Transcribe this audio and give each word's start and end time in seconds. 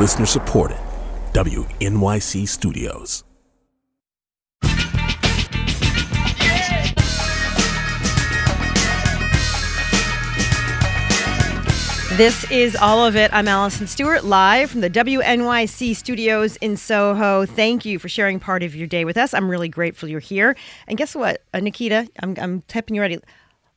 Listener 0.00 0.24
supported. 0.24 0.78
WNYC 1.34 2.48
Studios. 2.48 3.22
This 12.16 12.50
is 12.50 12.76
all 12.76 13.04
of 13.04 13.14
it. 13.14 13.30
I'm 13.34 13.46
Allison 13.46 13.86
Stewart, 13.86 14.24
live 14.24 14.70
from 14.70 14.80
the 14.80 14.88
WNYC 14.88 15.94
studios 15.94 16.56
in 16.56 16.78
Soho. 16.78 17.44
Thank 17.44 17.84
you 17.84 17.98
for 17.98 18.08
sharing 18.08 18.40
part 18.40 18.62
of 18.62 18.74
your 18.74 18.86
day 18.86 19.04
with 19.04 19.18
us. 19.18 19.34
I'm 19.34 19.50
really 19.50 19.68
grateful 19.68 20.08
you're 20.08 20.18
here. 20.18 20.56
And 20.86 20.96
guess 20.96 21.14
what, 21.14 21.42
uh, 21.52 21.60
Nikita? 21.60 22.08
I'm, 22.20 22.34
I'm 22.38 22.62
typing 22.62 22.94
you 22.94 23.02
ready. 23.02 23.18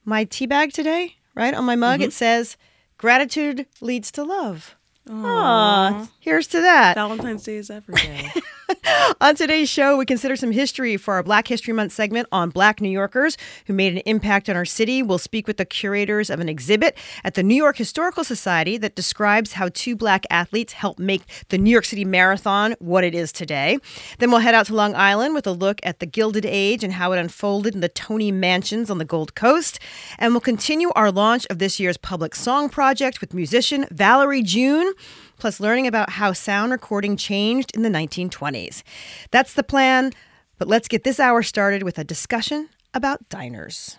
My 0.05 0.23
tea 0.23 0.45
bag 0.45 0.71
today, 0.71 1.17
right 1.35 1.53
on 1.53 1.65
my 1.65 1.75
mug, 1.75 1.99
it 1.99 2.13
says, 2.13 2.55
"Gratitude 2.97 3.65
leads 3.81 4.09
to 4.13 4.23
love." 4.23 4.77
Aww. 5.07 6.07
Here's 6.19 6.47
to 6.47 6.61
that. 6.61 6.95
Valentine's 6.95 7.43
Day 7.43 7.57
is 7.57 7.69
every 7.69 7.95
day. 7.95 8.31
On 9.21 9.35
today's 9.35 9.69
show, 9.69 9.97
we 9.97 10.05
consider 10.05 10.35
some 10.35 10.51
history 10.51 10.97
for 10.97 11.15
our 11.15 11.23
Black 11.23 11.47
History 11.47 11.73
Month 11.73 11.91
segment 11.91 12.27
on 12.31 12.49
Black 12.49 12.81
New 12.81 12.89
Yorkers 12.89 13.37
who 13.65 13.73
made 13.73 13.93
an 13.93 13.99
impact 14.05 14.49
on 14.49 14.55
our 14.55 14.65
city. 14.65 15.01
We'll 15.03 15.17
speak 15.17 15.47
with 15.47 15.57
the 15.57 15.65
curators 15.65 16.29
of 16.29 16.39
an 16.39 16.49
exhibit 16.49 16.97
at 17.23 17.35
the 17.35 17.43
New 17.43 17.55
York 17.55 17.77
Historical 17.77 18.23
Society 18.23 18.77
that 18.77 18.95
describes 18.95 19.53
how 19.53 19.69
two 19.73 19.95
black 19.95 20.25
athletes 20.29 20.73
helped 20.73 20.99
make 20.99 21.23
the 21.49 21.57
New 21.57 21.71
York 21.71 21.85
City 21.85 22.05
Marathon 22.05 22.75
what 22.79 23.03
it 23.03 23.15
is 23.15 23.31
today. 23.31 23.77
Then 24.19 24.31
we'll 24.31 24.39
head 24.39 24.55
out 24.55 24.67
to 24.67 24.75
Long 24.75 24.95
Island 24.95 25.33
with 25.33 25.47
a 25.47 25.51
look 25.51 25.79
at 25.83 25.99
the 25.99 26.05
Gilded 26.05 26.45
Age 26.45 26.83
and 26.83 26.93
how 26.93 27.11
it 27.11 27.19
unfolded 27.19 27.75
in 27.75 27.81
the 27.81 27.89
Tony 27.89 28.31
Mansions 28.31 28.89
on 28.89 28.97
the 28.97 29.05
Gold 29.05 29.35
Coast. 29.35 29.79
And 30.17 30.33
we'll 30.33 30.41
continue 30.41 30.91
our 30.95 31.11
launch 31.11 31.45
of 31.49 31.59
this 31.59 31.79
year's 31.79 31.97
public 31.97 32.35
song 32.35 32.69
project 32.69 33.21
with 33.21 33.33
musician 33.33 33.85
Valerie 33.91 34.43
June 34.43 34.93
plus 35.43 35.59
learning 35.59 35.87
about 35.87 36.09
how 36.09 36.31
sound 36.31 36.71
recording 36.71 37.17
changed 37.17 37.75
in 37.75 37.81
the 37.81 37.89
1920s. 37.89 38.81
That's 39.29 39.55
the 39.55 39.61
plan, 39.61 40.13
but 40.57 40.69
let's 40.69 40.87
get 40.87 41.03
this 41.03 41.19
hour 41.19 41.43
started 41.43 41.83
with 41.83 41.97
a 41.97 42.05
discussion 42.05 42.69
about 42.93 43.27
diners. 43.27 43.97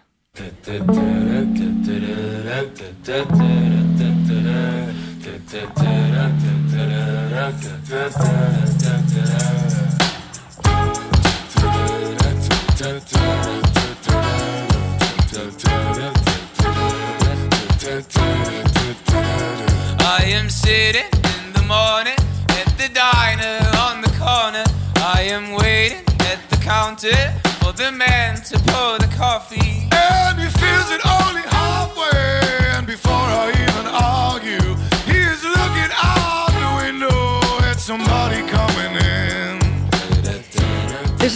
I 20.06 20.24
am 20.26 20.48
sitting 20.48 21.04
in 21.12 21.23
morning 21.66 22.18
at 22.60 22.68
the 22.76 22.88
diner 22.92 23.58
on 23.80 24.00
the 24.02 24.12
corner. 24.18 24.64
I 24.96 25.22
am 25.22 25.54
waiting 25.54 26.04
at 26.20 26.38
the 26.50 26.56
counter 26.56 27.16
for 27.60 27.72
the 27.72 27.90
man 27.90 28.36
to 28.36 28.58
pour 28.70 28.98
the 28.98 29.10
coffee. 29.16 29.88
And 29.92 30.38
he 30.38 30.48
feels 30.48 30.90
it 30.90 31.00
only 31.06 31.53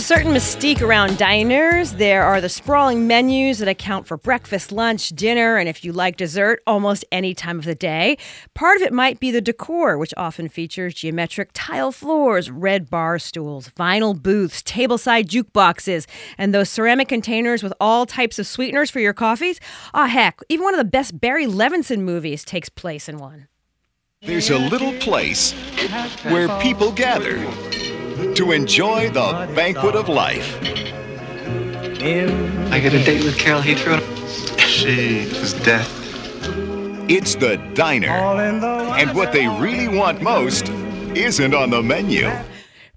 certain 0.08 0.32
mystique 0.32 0.80
around 0.80 1.18
diners. 1.18 1.92
There 1.92 2.22
are 2.22 2.40
the 2.40 2.48
sprawling 2.48 3.06
menus 3.06 3.58
that 3.58 3.68
account 3.68 4.06
for 4.06 4.16
breakfast, 4.16 4.72
lunch, 4.72 5.10
dinner, 5.10 5.58
and 5.58 5.68
if 5.68 5.84
you 5.84 5.92
like 5.92 6.16
dessert, 6.16 6.62
almost 6.66 7.04
any 7.12 7.34
time 7.34 7.58
of 7.58 7.66
the 7.66 7.74
day. 7.74 8.16
Part 8.54 8.78
of 8.78 8.82
it 8.82 8.94
might 8.94 9.20
be 9.20 9.30
the 9.30 9.42
decor, 9.42 9.98
which 9.98 10.14
often 10.16 10.48
features 10.48 10.94
geometric 10.94 11.50
tile 11.52 11.92
floors, 11.92 12.50
red 12.50 12.88
bar 12.88 13.18
stools, 13.18 13.68
vinyl 13.76 14.18
booths, 14.18 14.62
tableside 14.62 15.26
jukeboxes, 15.26 16.06
and 16.38 16.54
those 16.54 16.70
ceramic 16.70 17.08
containers 17.08 17.62
with 17.62 17.74
all 17.78 18.06
types 18.06 18.38
of 18.38 18.46
sweeteners 18.46 18.88
for 18.88 19.00
your 19.00 19.12
coffees. 19.12 19.60
Ah, 19.92 20.06
heck, 20.06 20.40
even 20.48 20.64
one 20.64 20.72
of 20.72 20.78
the 20.78 20.84
best 20.84 21.20
Barry 21.20 21.44
Levinson 21.44 22.00
movies 22.00 22.46
takes 22.46 22.70
place 22.70 23.10
in 23.10 23.18
one. 23.18 23.46
There's 24.22 24.48
a 24.48 24.56
little 24.56 24.94
place 25.00 25.52
where 26.22 26.48
people 26.62 26.92
gather 26.92 27.36
to 28.34 28.52
enjoy 28.52 29.10
the 29.10 29.50
banquet 29.54 29.94
of 29.94 30.08
life. 30.08 30.58
I 32.00 32.80
get 32.80 32.94
a 32.94 33.04
date 33.04 33.24
with 33.24 33.38
Carol 33.38 33.60
Heathrow. 33.60 34.00
She 34.58 35.20
is 35.20 35.54
death. 35.54 35.90
It's 37.10 37.36
the 37.36 37.56
diner. 37.74 38.08
And 38.08 39.14
what 39.16 39.32
they 39.32 39.48
really 39.48 39.88
want 39.88 40.22
most 40.22 40.68
isn't 41.16 41.54
on 41.54 41.70
the 41.70 41.82
menu. 41.82 42.30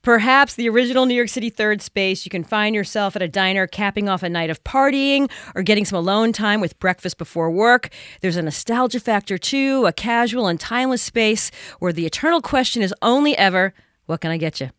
Perhaps 0.02 0.56
the 0.56 0.68
original 0.68 1.06
New 1.06 1.14
York 1.14 1.30
City 1.30 1.52
third 1.52 1.82
space, 1.82 2.26
you 2.26 2.32
can 2.32 2.44
find 2.44 2.74
yourself 2.76 3.16
at 3.16 3.22
a 3.22 3.28
diner 3.28 3.68
capping 3.68 4.10
off 4.10 4.24
a 4.24 4.30
night 4.30 4.50
of 4.50 4.64
partying 4.64 5.30
or 5.54 5.62
getting 5.62 5.86
some 5.86 5.98
alone 5.98 6.34
time 6.34 6.60
with 6.60 6.80
breakfast 6.80 7.20
before 7.20 7.52
work. 7.52 7.90
There's 8.22 8.36
a 8.36 8.42
nostalgia 8.42 9.00
factor 9.00 9.38
too, 9.38 9.86
a 9.86 9.94
casual 9.94 10.48
and 10.48 10.60
timeless 10.60 11.04
space 11.04 11.52
where 11.80 11.94
the 11.94 12.08
eternal 12.08 12.42
question 12.42 12.82
is 12.82 12.94
only 13.04 13.38
ever, 13.38 13.74
what 14.08 14.22
can 14.22 14.32
I 14.32 14.38
get 14.38 14.60
you? 14.60 14.72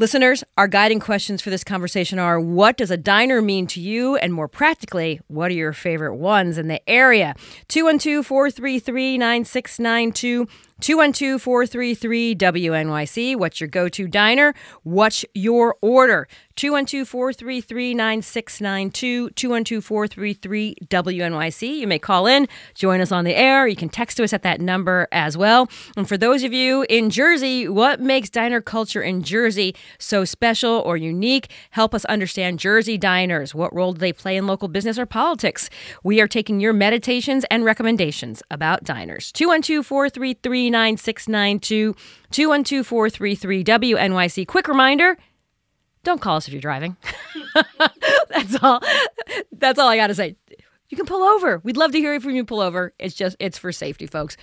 Listeners, 0.00 0.44
our 0.56 0.68
guiding 0.68 1.00
questions 1.00 1.42
for 1.42 1.50
this 1.50 1.64
conversation 1.64 2.20
are 2.20 2.38
what 2.38 2.76
does 2.76 2.92
a 2.92 2.96
diner 2.96 3.42
mean 3.42 3.66
to 3.66 3.80
you? 3.80 4.14
And 4.14 4.32
more 4.32 4.46
practically, 4.46 5.20
what 5.26 5.50
are 5.50 5.54
your 5.54 5.72
favorite 5.72 6.14
ones 6.14 6.56
in 6.56 6.68
the 6.68 6.80
area? 6.88 7.34
212 7.66 8.24
433 8.24 9.18
9692. 9.18 10.46
212 10.80 11.42
433 11.42 12.36
WNYC. 12.36 13.36
What's 13.36 13.60
your 13.60 13.68
go 13.68 13.88
to 13.88 14.06
diner? 14.06 14.54
What's 14.84 15.24
your 15.34 15.76
order? 15.82 16.28
212 16.54 17.08
433 17.08 17.94
9692. 17.94 19.30
212 19.30 19.84
433 19.84 20.76
WNYC. 20.86 21.76
You 21.78 21.86
may 21.88 21.98
call 21.98 22.26
in, 22.26 22.46
join 22.74 23.00
us 23.00 23.10
on 23.10 23.24
the 23.24 23.34
air. 23.34 23.66
You 23.66 23.74
can 23.74 23.88
text 23.88 24.16
to 24.18 24.24
us 24.24 24.32
at 24.32 24.42
that 24.42 24.60
number 24.60 25.08
as 25.10 25.36
well. 25.36 25.68
And 25.96 26.08
for 26.08 26.16
those 26.16 26.44
of 26.44 26.52
you 26.52 26.86
in 26.88 27.10
Jersey, 27.10 27.68
what 27.68 28.00
makes 28.00 28.30
diner 28.30 28.60
culture 28.60 29.02
in 29.02 29.22
Jersey 29.22 29.74
so 29.98 30.24
special 30.24 30.82
or 30.86 30.96
unique? 30.96 31.50
Help 31.70 31.92
us 31.92 32.04
understand 32.04 32.60
Jersey 32.60 32.98
diners. 32.98 33.52
What 33.54 33.74
role 33.74 33.92
do 33.92 33.98
they 33.98 34.12
play 34.12 34.36
in 34.36 34.46
local 34.46 34.68
business 34.68 34.98
or 34.98 35.06
politics? 35.06 35.70
We 36.04 36.20
are 36.20 36.28
taking 36.28 36.60
your 36.60 36.72
meditations 36.72 37.44
and 37.50 37.64
recommendations 37.64 38.42
about 38.50 38.84
diners. 38.84 39.32
212 39.32 39.84
433 39.84 40.67
9692 40.70 41.94
212 42.30 42.86
433 42.86 43.64
WNYC. 43.64 44.46
Quick 44.46 44.68
reminder 44.68 45.16
don't 46.04 46.20
call 46.20 46.36
us 46.36 46.46
if 46.46 46.54
you're 46.54 46.60
driving. 46.60 46.96
That's 48.30 48.56
all. 48.62 48.80
That's 49.52 49.78
all 49.78 49.88
I 49.88 49.96
got 49.96 50.06
to 50.06 50.14
say. 50.14 50.36
You 50.88 50.96
can 50.96 51.04
pull 51.06 51.22
over. 51.22 51.58
We'd 51.64 51.76
love 51.76 51.92
to 51.92 51.98
hear 51.98 52.18
from 52.20 52.34
you. 52.34 52.44
Pull 52.44 52.60
over. 52.60 52.94
It's 52.98 53.14
just, 53.14 53.36
it's 53.38 53.58
for 53.58 53.72
safety, 53.72 54.06
folks. 54.06 54.36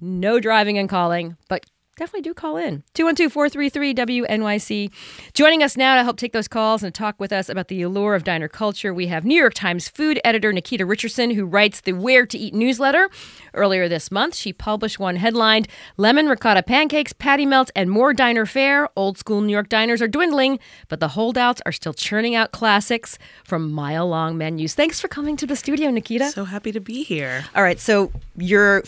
No 0.00 0.40
driving 0.40 0.78
and 0.78 0.88
calling, 0.88 1.36
but 1.48 1.66
definitely 1.96 2.22
do 2.22 2.32
call 2.32 2.56
in. 2.56 2.82
212 2.94 3.32
433 3.32 3.94
WNYC. 3.94 4.90
Joining 5.34 5.62
us 5.62 5.76
now 5.76 5.96
to 5.96 6.02
help 6.02 6.16
take 6.16 6.32
those 6.32 6.48
calls 6.48 6.82
and 6.82 6.94
talk 6.94 7.18
with 7.18 7.32
us 7.32 7.48
about 7.48 7.68
the 7.68 7.82
allure 7.82 8.14
of 8.14 8.24
diner 8.24 8.48
culture, 8.48 8.94
we 8.94 9.08
have 9.08 9.24
New 9.24 9.38
York 9.38 9.54
Times 9.54 9.88
food 9.88 10.20
editor 10.24 10.52
Nikita 10.52 10.86
Richardson, 10.86 11.30
who 11.30 11.44
writes 11.44 11.82
the 11.82 11.92
Where 11.92 12.24
to 12.26 12.38
Eat 12.38 12.54
newsletter. 12.54 13.10
Earlier 13.54 13.88
this 13.88 14.10
month, 14.10 14.34
she 14.34 14.52
published 14.52 14.98
one 14.98 15.16
headlined 15.16 15.68
Lemon 15.96 16.26
Ricotta 16.26 16.62
Pancakes, 16.62 17.12
Patty 17.12 17.44
Melts, 17.44 17.70
and 17.76 17.90
More 17.90 18.14
Diner 18.14 18.46
Fare. 18.46 18.88
Old 18.96 19.18
school 19.18 19.40
New 19.40 19.52
York 19.52 19.68
diners 19.68 20.00
are 20.00 20.08
dwindling, 20.08 20.58
but 20.88 21.00
the 21.00 21.08
holdouts 21.08 21.60
are 21.66 21.72
still 21.72 21.92
churning 21.92 22.34
out 22.34 22.52
classics 22.52 23.18
from 23.44 23.70
mile 23.70 24.08
long 24.08 24.38
menus. 24.38 24.74
Thanks 24.74 25.00
for 25.00 25.08
coming 25.08 25.36
to 25.36 25.46
the 25.46 25.56
studio, 25.56 25.90
Nikita. 25.90 26.30
so 26.30 26.44
happy 26.44 26.72
to 26.72 26.80
be 26.80 27.02
here. 27.02 27.44
All 27.54 27.62
right, 27.62 27.78
so 27.78 28.10
you're 28.36 28.84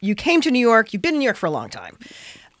you 0.00 0.14
came 0.14 0.40
to 0.42 0.50
New 0.50 0.58
York. 0.58 0.92
You've 0.92 1.02
been 1.02 1.14
in 1.14 1.20
New 1.20 1.24
York 1.24 1.36
for 1.36 1.46
a 1.46 1.50
long 1.50 1.68
time. 1.68 1.98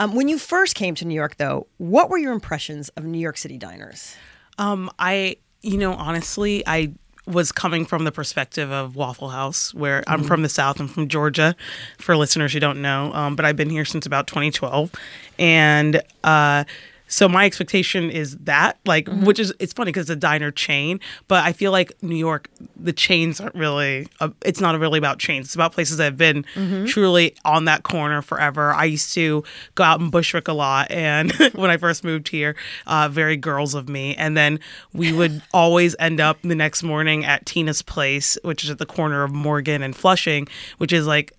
Um, 0.00 0.14
when 0.14 0.28
you 0.28 0.38
first 0.38 0.74
came 0.74 0.94
to 0.96 1.04
New 1.04 1.14
York, 1.14 1.36
though, 1.36 1.66
what 1.78 2.08
were 2.08 2.18
your 2.18 2.32
impressions 2.32 2.88
of 2.90 3.04
New 3.04 3.18
York 3.18 3.36
City 3.36 3.58
diners? 3.58 4.14
Um, 4.58 4.90
I, 4.98 5.36
you 5.62 5.76
know, 5.76 5.94
honestly, 5.94 6.62
I 6.66 6.92
was 7.26 7.52
coming 7.52 7.84
from 7.84 8.04
the 8.04 8.12
perspective 8.12 8.70
of 8.70 8.96
Waffle 8.96 9.28
House, 9.28 9.74
where 9.74 10.02
I'm 10.06 10.24
from 10.24 10.42
the 10.42 10.48
South. 10.48 10.80
I'm 10.80 10.88
from 10.88 11.08
Georgia, 11.08 11.54
for 11.98 12.16
listeners 12.16 12.52
who 12.52 12.60
don't 12.60 12.80
know. 12.80 13.12
Um, 13.12 13.36
but 13.36 13.44
I've 13.44 13.56
been 13.56 13.70
here 13.70 13.84
since 13.84 14.06
about 14.06 14.26
2012, 14.28 14.90
and 15.38 16.00
uh, 16.24 16.64
so 17.08 17.28
my 17.28 17.46
expectation 17.46 18.10
is 18.10 18.36
that, 18.38 18.78
like, 18.86 19.08
which 19.08 19.38
is 19.38 19.52
it's 19.58 19.72
funny 19.72 19.88
because 19.88 20.02
it's 20.02 20.10
a 20.10 20.16
diner 20.16 20.50
chain, 20.50 21.00
but 21.26 21.42
I 21.44 21.52
feel 21.52 21.72
like 21.72 22.00
New 22.02 22.14
York, 22.16 22.48
the 22.76 22.92
chains 22.92 23.40
aren't 23.40 23.54
really. 23.54 24.06
Uh, 24.20 24.28
it's 24.44 24.60
not 24.60 24.78
really 24.78 24.98
about 24.98 25.18
chains. 25.18 25.46
It's 25.46 25.54
about 25.54 25.72
places 25.72 25.96
that 25.96 26.04
have 26.04 26.16
been 26.16 26.44
truly 26.86 27.34
on 27.44 27.64
that 27.64 27.82
corner 27.82 28.22
forever. 28.22 28.72
I 28.72 28.84
used 28.84 29.14
to 29.14 29.42
go 29.74 29.84
out 29.84 30.00
in 30.00 30.10
Bushwick 30.10 30.48
a 30.48 30.52
lot, 30.52 30.90
and 30.90 31.32
when 31.54 31.70
I 31.70 31.78
first 31.78 32.04
moved 32.04 32.28
here, 32.28 32.54
uh, 32.86 33.08
very 33.08 33.36
girls 33.36 33.74
of 33.74 33.88
me, 33.88 34.14
and 34.16 34.36
then 34.36 34.60
we 34.92 35.12
would 35.12 35.42
always 35.54 35.96
end 35.98 36.20
up 36.20 36.38
the 36.42 36.54
next 36.54 36.82
morning 36.82 37.24
at 37.24 37.46
Tina's 37.46 37.82
place, 37.82 38.36
which 38.42 38.64
is 38.64 38.70
at 38.70 38.78
the 38.78 38.86
corner 38.86 39.22
of 39.22 39.32
Morgan 39.32 39.82
and 39.82 39.96
Flushing, 39.96 40.46
which 40.76 40.92
is 40.92 41.06
like 41.06 41.32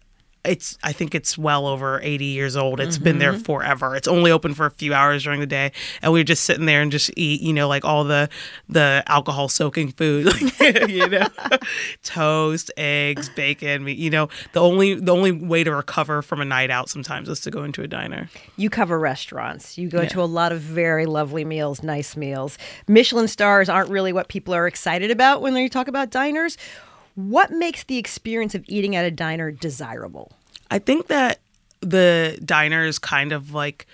it's 0.46 0.78
I 0.84 0.94
think 0.94 1.14
it's 1.14 1.38
well 1.38 1.68
over 1.68 2.00
80 2.02 2.26
years 2.26 2.56
old. 2.56 2.80
It's 2.80 2.98
been 2.98 3.20
there 3.20 3.34
mm-hmm. 3.34 3.42
forever. 3.42 3.96
It's 3.96 4.08
only 4.08 4.32
open 4.32 4.54
for 4.54 4.66
a 4.66 4.72
few 4.72 4.94
hours 4.94 5.24
during 5.24 5.40
the 5.40 5.48
day, 5.48 5.72
and 6.02 6.14
we're 6.14 6.24
just 6.24 6.46
sitting 6.46 6.66
there 6.66 6.82
and 6.82 6.92
just 6.92 7.12
eat, 7.18 7.42
you 7.42 7.52
know, 7.52 7.68
like 7.68 7.84
all 7.84 8.04
the 8.04 8.30
the 8.70 9.04
alcohol 9.08 9.50
soaking 9.50 9.92
food, 9.92 10.26
like, 10.60 10.90
you 10.90 11.08
know, 11.08 11.28
toast, 12.04 12.72
eggs, 12.78 13.30
bacon. 13.30 13.84
meat, 13.84 13.98
You 13.98 14.10
know, 14.10 14.30
the 14.54 14.62
only 14.62 14.94
the 14.94 15.14
only 15.14 15.32
way 15.32 15.64
to 15.64 15.74
recover 15.74 16.22
from 16.22 16.40
a 16.40 16.46
night 16.46 16.72
out 16.72 16.90
sometimes 16.90 17.28
is 17.28 17.42
to 17.42 17.52
go 17.52 17.64
into 17.64 17.82
a 17.82 17.88
diner. 17.88 18.30
You 18.56 18.70
cover 18.70 18.98
restaurants. 18.98 19.78
You 19.78 19.90
go 19.90 20.06
to 20.06 20.22
a 20.22 20.24
lot 20.24 20.52
of 20.52 20.62
very 20.62 21.06
lovely 21.06 21.44
meals, 21.44 21.84
nice 21.84 22.16
meals. 22.16 22.58
Michelin 22.88 23.28
stars 23.28 23.68
aren't 23.68 23.90
really 23.90 24.14
what 24.14 24.30
people 24.30 24.54
are 24.54 24.68
excited 24.68 25.12
about 25.12 25.42
when 25.42 25.54
they 25.54 25.68
talk 25.68 25.88
about 25.88 26.10
diners. 26.10 26.58
What 27.20 27.52
makes 27.52 27.84
the 27.84 27.98
experience 27.98 28.56
of 28.56 28.64
eating 28.68 28.96
at 28.96 29.04
a 29.04 29.12
diner 29.12 29.52
desirable? 29.52 30.32
I 30.72 30.80
think 30.80 31.08
that 31.08 31.40
the 31.82 32.40
diner 32.46 32.86
is 32.86 32.98
kind 32.98 33.34
of 33.34 33.54
like 33.54 33.88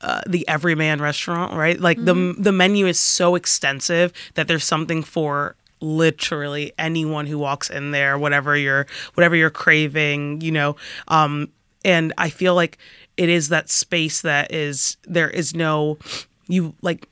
uh, 0.00 0.20
the 0.28 0.46
everyman 0.46 1.00
restaurant, 1.00 1.54
right? 1.54 1.80
Like 1.80 2.04
the 2.04 2.34
the 2.38 2.52
menu 2.52 2.86
is 2.86 3.00
so 3.00 3.34
extensive 3.34 4.12
that 4.34 4.46
there's 4.46 4.64
something 4.64 5.02
for 5.02 5.56
literally 5.80 6.72
anyone 6.78 7.26
who 7.26 7.36
walks 7.36 7.68
in 7.68 7.90
there, 7.90 8.16
whatever 8.16 8.56
you're 8.56 8.86
whatever 9.14 9.34
you're 9.34 9.50
craving, 9.50 10.40
you 10.40 10.52
know. 10.52 10.76
Um, 11.08 11.48
and 11.84 12.12
I 12.16 12.30
feel 12.30 12.54
like 12.54 12.78
it 13.16 13.28
is 13.28 13.48
that 13.48 13.70
space 13.70 14.20
that 14.22 14.52
is 14.52 14.96
there 15.02 15.30
is 15.30 15.52
no 15.52 15.98
you 16.46 16.74
like 16.80 17.08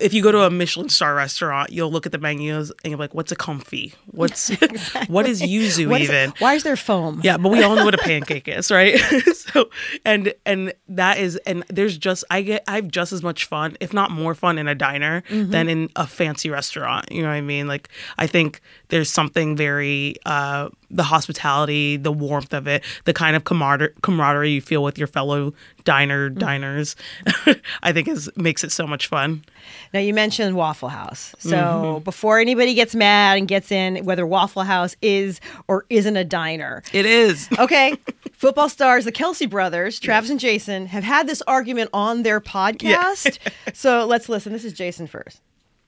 if 0.00 0.14
you 0.14 0.22
go 0.22 0.32
to 0.32 0.42
a 0.42 0.50
Michelin 0.50 0.88
star 0.88 1.14
restaurant, 1.14 1.70
you'll 1.70 1.90
look 1.90 2.06
at 2.06 2.12
the 2.12 2.18
menus 2.18 2.72
and 2.82 2.90
you're 2.90 2.98
like, 2.98 3.14
"What's 3.14 3.32
a 3.32 3.36
confit? 3.36 3.94
What's 4.06 4.48
what 5.08 5.26
is 5.26 5.42
yuzu 5.42 5.88
What 5.88 6.00
is 6.00 6.08
even?" 6.08 6.32
why 6.38 6.54
is 6.54 6.62
there 6.62 6.76
foam? 6.76 7.20
Yeah, 7.22 7.36
but 7.36 7.50
we 7.50 7.62
all 7.62 7.76
know 7.76 7.84
what 7.84 7.94
a 7.94 7.98
pancake 8.04 8.48
is, 8.48 8.70
right? 8.70 8.98
so 9.34 9.70
and 10.04 10.34
and 10.44 10.72
that 10.88 11.18
is 11.18 11.36
and 11.46 11.64
there's 11.68 11.96
just 11.98 12.24
I 12.30 12.42
get 12.42 12.64
I 12.68 12.76
have 12.76 12.88
just 12.88 13.12
as 13.12 13.22
much 13.22 13.44
fun, 13.44 13.76
if 13.80 13.92
not 13.92 14.10
more 14.10 14.34
fun 14.34 14.58
in 14.58 14.68
a 14.68 14.74
diner 14.74 15.22
mm-hmm. 15.28 15.50
than 15.50 15.68
in 15.68 15.90
a 15.96 16.06
fancy 16.06 16.50
restaurant. 16.50 17.10
You 17.10 17.22
know 17.22 17.28
what 17.28 17.34
I 17.34 17.40
mean? 17.40 17.68
Like 17.68 17.88
I 18.18 18.26
think 18.26 18.60
there's 18.94 19.10
something 19.10 19.56
very 19.56 20.14
uh 20.24 20.68
the 20.88 21.02
hospitality, 21.02 21.96
the 21.96 22.12
warmth 22.12 22.54
of 22.54 22.68
it, 22.68 22.84
the 23.06 23.12
kind 23.12 23.34
of 23.34 23.42
camarader- 23.42 23.92
camaraderie 24.02 24.52
you 24.52 24.60
feel 24.60 24.84
with 24.84 24.96
your 24.96 25.08
fellow 25.08 25.52
diner 25.82 26.28
diners, 26.28 26.94
I 27.82 27.92
think 27.92 28.06
is 28.06 28.30
makes 28.36 28.62
it 28.62 28.70
so 28.70 28.86
much 28.86 29.08
fun. 29.08 29.44
Now 29.92 29.98
you 29.98 30.14
mentioned 30.14 30.54
Waffle 30.54 30.90
House. 30.90 31.34
So 31.40 32.02
before 32.04 32.38
anybody 32.38 32.72
gets 32.74 32.94
mad 32.94 33.36
and 33.36 33.48
gets 33.48 33.72
in 33.72 34.04
whether 34.04 34.24
Waffle 34.24 34.62
House 34.62 34.94
is 35.02 35.40
or 35.66 35.86
isn't 35.90 36.16
a 36.16 36.24
diner. 36.24 36.84
It 36.92 37.04
is. 37.04 37.48
Okay. 37.64 37.96
Football 38.32 38.68
stars, 38.68 39.06
the 39.06 39.12
Kelce 39.12 39.48
brothers, 39.48 39.98
Travis 39.98 40.28
and 40.28 40.38
Jason, 40.38 40.86
have 40.86 41.02
had 41.02 41.26
this 41.26 41.40
argument 41.46 41.88
on 41.94 42.22
their 42.22 42.40
podcast. 42.40 43.38
so 43.74 44.04
let's 44.04 44.28
listen. 44.28 44.52
This 44.52 44.64
is 44.64 44.74
Jason 44.74 45.06
first. 45.06 45.40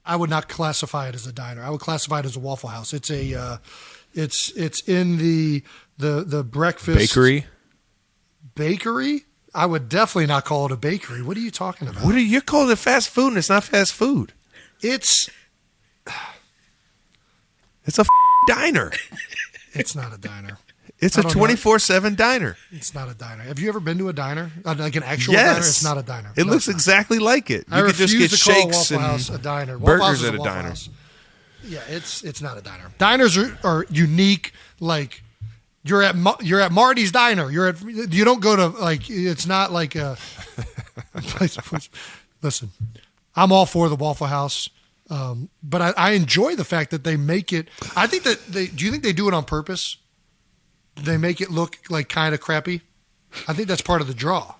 I 0.07 0.15
would 0.15 0.29
not 0.29 0.47
classify 0.47 1.09
it 1.09 1.15
as 1.15 1.27
a 1.27 1.33
diner. 1.33 1.61
I 1.61 1.69
would 1.69 1.81
classify 1.81 2.19
it 2.19 2.25
as 2.25 2.35
a 2.35 2.39
Waffle 2.39 2.69
House. 2.69 2.93
It's 2.93 3.11
a, 3.11 3.33
uh, 3.35 3.57
it's 4.13 4.49
it's 4.55 4.81
in 4.87 5.17
the 5.17 5.63
the 5.97 6.23
the 6.25 6.43
breakfast 6.43 6.97
Bakery. 6.97 7.45
bakery. 8.55 9.25
I 9.53 9.65
would 9.65 9.89
definitely 9.89 10.27
not 10.27 10.45
call 10.45 10.65
it 10.67 10.71
a 10.71 10.77
bakery. 10.77 11.21
What 11.21 11.35
are 11.37 11.41
you 11.41 11.51
talking 11.51 11.87
about? 11.87 12.03
What 12.03 12.15
are 12.15 12.19
you 12.19 12.41
calling 12.41 12.71
it 12.71 12.77
fast 12.77 13.09
food? 13.09 13.29
And 13.29 13.37
it's 13.37 13.49
not 13.49 13.63
fast 13.63 13.93
food. 13.93 14.33
It's 14.81 15.29
It's 17.85 17.97
a 17.97 18.01
f- 18.01 18.07
diner. 18.47 18.91
it's 19.73 19.95
not 19.95 20.13
a 20.13 20.17
diner. 20.17 20.57
It's 20.99 21.17
a 21.17 21.23
twenty 21.23 21.55
four 21.55 21.77
seven 21.79 22.15
diner. 22.15 22.57
It's 22.71 22.93
not 22.93 23.09
a 23.09 23.13
diner. 23.13 23.43
Have 23.43 23.59
you 23.59 23.69
ever 23.69 23.79
been 23.79 23.97
to 23.99 24.09
a 24.09 24.13
diner? 24.13 24.51
Like 24.63 24.95
an 24.95 25.03
actual 25.03 25.33
diner? 25.35 25.47
Yes, 25.53 25.67
It's 25.69 25.83
not 25.83 25.97
a 25.97 26.03
diner. 26.03 26.31
It 26.35 26.45
No, 26.45 26.53
looks 26.53 26.67
exactly 26.67 27.19
like 27.19 27.51
it. 27.51 27.65
I 27.69 27.79
You 27.79 27.85
could 27.85 27.95
just 27.95 28.13
get 28.13 28.21
refuse 28.23 28.39
to 28.43 28.51
call 28.51 28.61
shakes 28.63 28.77
Waffle 28.91 28.97
and 28.97 29.05
House 29.05 29.29
a 29.29 29.37
diner. 29.37 29.77
Burgers 29.77 30.23
at 30.23 30.33
a 30.33 30.37
Waffle 30.37 30.45
diner. 30.45 30.67
House. 30.69 30.89
Yeah, 31.63 31.81
it's 31.87 32.23
it's 32.23 32.41
not 32.41 32.57
a 32.57 32.61
diner. 32.61 32.91
Diners 32.97 33.37
are, 33.37 33.57
are 33.63 33.85
unique. 33.89 34.53
Like 34.79 35.21
you're 35.83 36.01
at 36.01 36.15
you're 36.43 36.61
at 36.61 36.71
Marty's 36.71 37.11
Diner. 37.11 37.51
You're 37.51 37.67
at 37.67 37.81
you 37.81 38.25
don't 38.25 38.41
go 38.41 38.55
to 38.55 38.67
like 38.79 39.09
it's 39.09 39.45
not 39.45 39.71
like 39.71 39.95
a 39.95 40.17
place. 41.17 41.57
Listen, 42.41 42.71
I'm 43.35 43.51
all 43.51 43.65
for 43.65 43.87
the 43.89 43.95
Waffle 43.95 44.27
House, 44.27 44.69
um, 45.09 45.49
but 45.61 45.81
I, 45.81 45.93
I 45.97 46.11
enjoy 46.11 46.55
the 46.55 46.65
fact 46.65 46.91
that 46.91 47.03
they 47.03 47.17
make 47.17 47.51
it. 47.53 47.67
I 47.95 48.07
think 48.07 48.23
that 48.23 48.45
they. 48.47 48.67
Do 48.67 48.85
you 48.85 48.91
think 48.91 49.03
they 49.03 49.13
do 49.13 49.27
it 49.27 49.33
on 49.33 49.43
purpose? 49.43 49.97
They 50.99 51.17
make 51.17 51.41
it 51.41 51.49
look 51.51 51.77
like 51.89 52.09
kind 52.09 52.33
of 52.33 52.41
crappy. 52.41 52.81
I 53.47 53.53
think 53.53 53.67
that's 53.67 53.81
part 53.81 54.01
of 54.01 54.07
the 54.07 54.13
draw. 54.13 54.55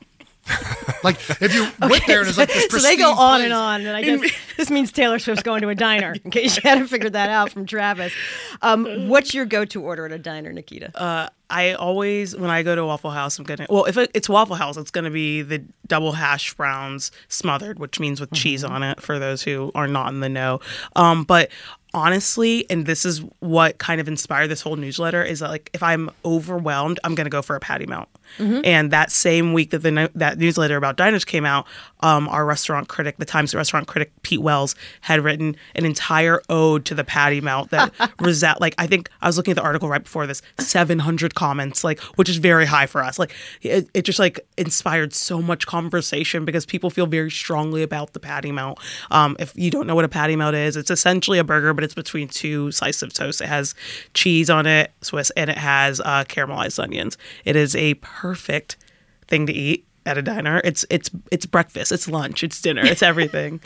like 1.04 1.18
if 1.42 1.54
you 1.54 1.68
went 1.89 2.06
there 2.07 2.22
and 2.22 2.30
it's 2.30 2.38
like 2.38 2.48
this 2.48 2.68
so 2.72 2.78
they 2.80 2.95
go 2.95 3.13
pristine 3.13 3.18
on 3.18 3.36
place- 3.39 3.44
and 3.45 3.54
on, 3.54 3.81
and 3.81 3.89
I 3.98 4.01
guess 4.01 4.31
this 4.56 4.69
means 4.69 4.92
Taylor 4.94 5.19
Swift's 5.19 5.44
going 5.44 5.62
to 5.62 5.69
a 5.69 5.75
diner. 5.75 6.16
In 6.24 6.31
case 6.31 6.56
you 6.56 6.62
hadn't 6.63 6.88
figured 6.88 7.13
that 7.13 7.30
out 7.30 7.51
from 7.51 7.66
Travis, 7.66 8.13
um, 8.62 9.10
what's 9.10 9.34
your 9.34 9.45
go-to 9.45 9.81
order 9.81 10.06
at 10.06 10.13
a 10.13 10.18
diner, 10.18 10.54
Nikita? 10.54 11.30
I 11.50 11.74
always, 11.74 12.36
when 12.36 12.50
I 12.50 12.63
go 12.63 12.75
to 12.75 12.86
Waffle 12.86 13.12
House, 13.12 13.40
I'm 13.40 13.45
gonna. 13.45 13.68
Well, 13.69 13.86
if 13.86 13.98
it's 13.98 14.28
Waffle 14.30 14.56
House, 14.56 14.78
it's 14.78 14.92
gonna 14.92 15.12
be 15.12 15.42
the 15.42 15.63
double 15.88 16.12
hash 16.13 16.54
browns 16.54 17.12
smothered, 17.30 17.80
which 17.80 18.00
means 18.00 18.19
with 18.19 18.31
cheese 18.31 18.63
on 18.63 18.83
it. 18.83 19.01
For 19.01 19.19
those 19.19 19.44
who 19.44 19.72
are 19.75 19.88
not 19.88 20.10
in 20.13 20.19
the 20.19 20.30
know, 20.30 20.60
um, 20.95 21.24
but 21.24 21.50
honestly, 21.97 22.65
and 22.69 22.85
this 22.85 23.05
is 23.05 23.19
what 23.39 23.77
kind 23.79 23.99
of 23.99 24.07
inspired 24.07 24.47
this 24.47 24.61
whole 24.61 24.75
newsletter, 24.75 25.23
is 25.23 25.39
that 25.39 25.49
like 25.49 25.69
if 25.73 25.81
I'm 25.83 26.09
overwhelmed, 26.23 26.99
I'm 27.03 27.15
gonna 27.15 27.29
go 27.29 27.41
for 27.41 27.55
a 27.55 27.59
patty 27.59 27.85
melt. 27.85 28.07
Mm-hmm. 28.38 28.61
And 28.63 28.91
that 28.91 29.11
same 29.11 29.53
week 29.53 29.71
that 29.71 29.79
the 29.79 30.11
that 30.15 30.38
newsletter 30.38 30.77
about 30.77 30.97
diners 30.97 31.25
came 31.25 31.45
out, 31.45 31.65
um, 32.01 32.27
our 32.29 32.45
restaurant 32.45 32.88
critic, 32.88 33.17
the 33.17 33.25
Times 33.25 33.53
restaurant 33.55 33.88
critic 33.88 34.11
Pete 34.21 34.41
Wells, 34.41 34.75
had 35.01 35.23
written 35.23 35.55
an 35.75 35.85
entire 35.85 36.41
ode 36.49 36.85
to 36.85 36.95
the 36.95 37.03
patty 37.03 37.41
melt 37.41 37.69
that 37.71 37.94
resent. 38.19 38.61
Like 38.61 38.75
I 38.77 38.88
think 38.88 39.09
I 39.21 39.27
was 39.27 39.38
looking 39.38 39.51
at 39.51 39.55
the 39.55 39.63
article 39.63 39.89
right 39.89 40.03
before 40.03 40.27
this, 40.27 40.41
700 40.59 41.35
comments, 41.35 41.83
like 41.83 41.99
which 42.17 42.29
is 42.29 42.38
very 42.38 42.65
high 42.65 42.85
for 42.85 43.03
us. 43.03 43.17
Like 43.17 43.33
it, 43.61 43.89
it 43.94 44.03
just 44.03 44.19
like 44.19 44.39
inspired 44.57 45.13
so 45.13 45.41
much 45.41 45.65
conversation 45.67 46.45
because 46.45 46.65
people 46.65 46.89
feel 46.89 47.07
very 47.07 47.31
strongly 47.31 47.83
about 47.83 48.13
the 48.13 48.19
patty 48.19 48.51
melt. 48.51 48.79
Um, 49.11 49.35
if 49.39 49.53
you 49.55 49.71
don't 49.71 49.88
know 49.88 49.95
what 49.95 50.05
a 50.05 50.09
patty 50.09 50.35
melt 50.35 50.55
is, 50.55 50.75
it's 50.75 50.91
essentially 50.91 51.39
a 51.39 51.44
burger, 51.44 51.73
but 51.73 51.83
it's 51.83 51.95
between 51.95 52.27
two 52.27 52.71
slices 52.71 53.03
of 53.03 53.13
toast. 53.13 53.41
It 53.41 53.47
has 53.47 53.73
cheese 54.13 54.49
on 54.49 54.65
it, 54.65 54.91
Swiss, 55.01 55.31
and 55.31 55.49
it 55.49 55.57
has 55.57 55.99
uh, 56.01 56.23
caramelized 56.25 56.81
onions. 56.81 57.17
It 57.45 57.55
is 57.55 57.75
a 57.75 57.95
perfect 57.95 58.77
thing 59.27 59.45
to 59.47 59.54
eat 59.54 59.86
at 60.07 60.18
a 60.18 60.21
diner. 60.21 60.61
It's 60.64 60.85
it's 60.90 61.11
it's 61.31 61.45
breakfast, 61.45 61.92
it's 61.92 62.07
lunch, 62.07 62.44
it's 62.44 62.59
dinner, 62.61 62.81
it's 62.83 63.04
everything. 63.11 63.59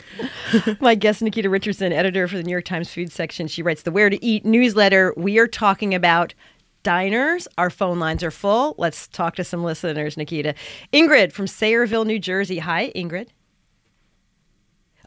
My 0.80 0.94
guest, 0.94 1.22
Nikita 1.22 1.48
Richardson, 1.48 1.92
editor 1.92 2.26
for 2.28 2.36
the 2.36 2.42
New 2.42 2.50
York 2.50 2.64
Times 2.64 2.92
food 2.92 3.10
section. 3.12 3.46
She 3.46 3.62
writes 3.62 3.82
the 3.82 3.92
Where 3.92 4.10
to 4.10 4.22
Eat 4.22 4.44
newsletter. 4.44 5.14
We 5.16 5.38
are 5.38 5.46
talking 5.46 5.94
about 5.94 6.34
diners. 6.82 7.46
Our 7.56 7.70
phone 7.70 8.00
lines 8.00 8.24
are 8.24 8.32
full. 8.32 8.74
Let's 8.76 9.06
talk 9.08 9.36
to 9.36 9.44
some 9.44 9.62
listeners, 9.62 10.16
Nikita. 10.16 10.54
Ingrid 10.92 11.32
from 11.32 11.46
Sayreville, 11.46 12.04
New 12.04 12.18
Jersey. 12.18 12.58
Hi, 12.58 12.92
Ingrid. 12.96 13.28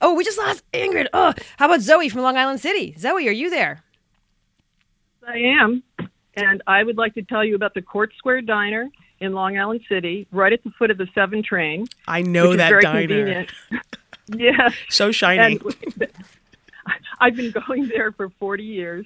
Oh, 0.02 0.14
we 0.14 0.24
just 0.24 0.38
lost 0.38 0.64
Ingrid. 0.72 1.08
Oh, 1.14 1.34
how 1.58 1.66
about 1.66 1.82
Zoe 1.82 2.10
from 2.10 2.22
Long 2.22 2.38
Island 2.38 2.62
City? 2.62 2.96
Zoe, 2.98 3.28
are 3.28 3.32
you 3.32 3.50
there? 3.50 3.84
I 5.28 5.38
am. 5.38 5.84
And 6.38 6.62
I 6.68 6.84
would 6.84 6.98
like 6.98 7.14
to 7.16 7.24
tell 7.24 7.44
you 7.44 7.56
about 7.56 7.74
the 7.74 7.82
Court 7.82 8.14
Square 8.18 8.42
Diner 8.42 8.90
in 9.20 9.34
Long 9.34 9.58
Island 9.58 9.82
City, 9.88 10.28
right 10.32 10.52
at 10.52 10.64
the 10.64 10.72
foot 10.72 10.92
of 10.92 10.98
the 10.98 11.08
7 11.14 11.44
train. 11.44 11.88
I 12.08 12.22
know 12.22 12.56
that 12.56 12.70
very 12.70 12.82
diner. 12.82 13.08
convenient. 13.08 13.52
yeah. 14.36 14.70
So 14.90 15.12
shiny. 15.12 15.60
And 15.60 16.08
I've 17.20 17.36
been 17.36 17.52
going 17.52 17.88
there 17.88 18.12
for 18.12 18.30
40 18.30 18.64
years. 18.64 19.06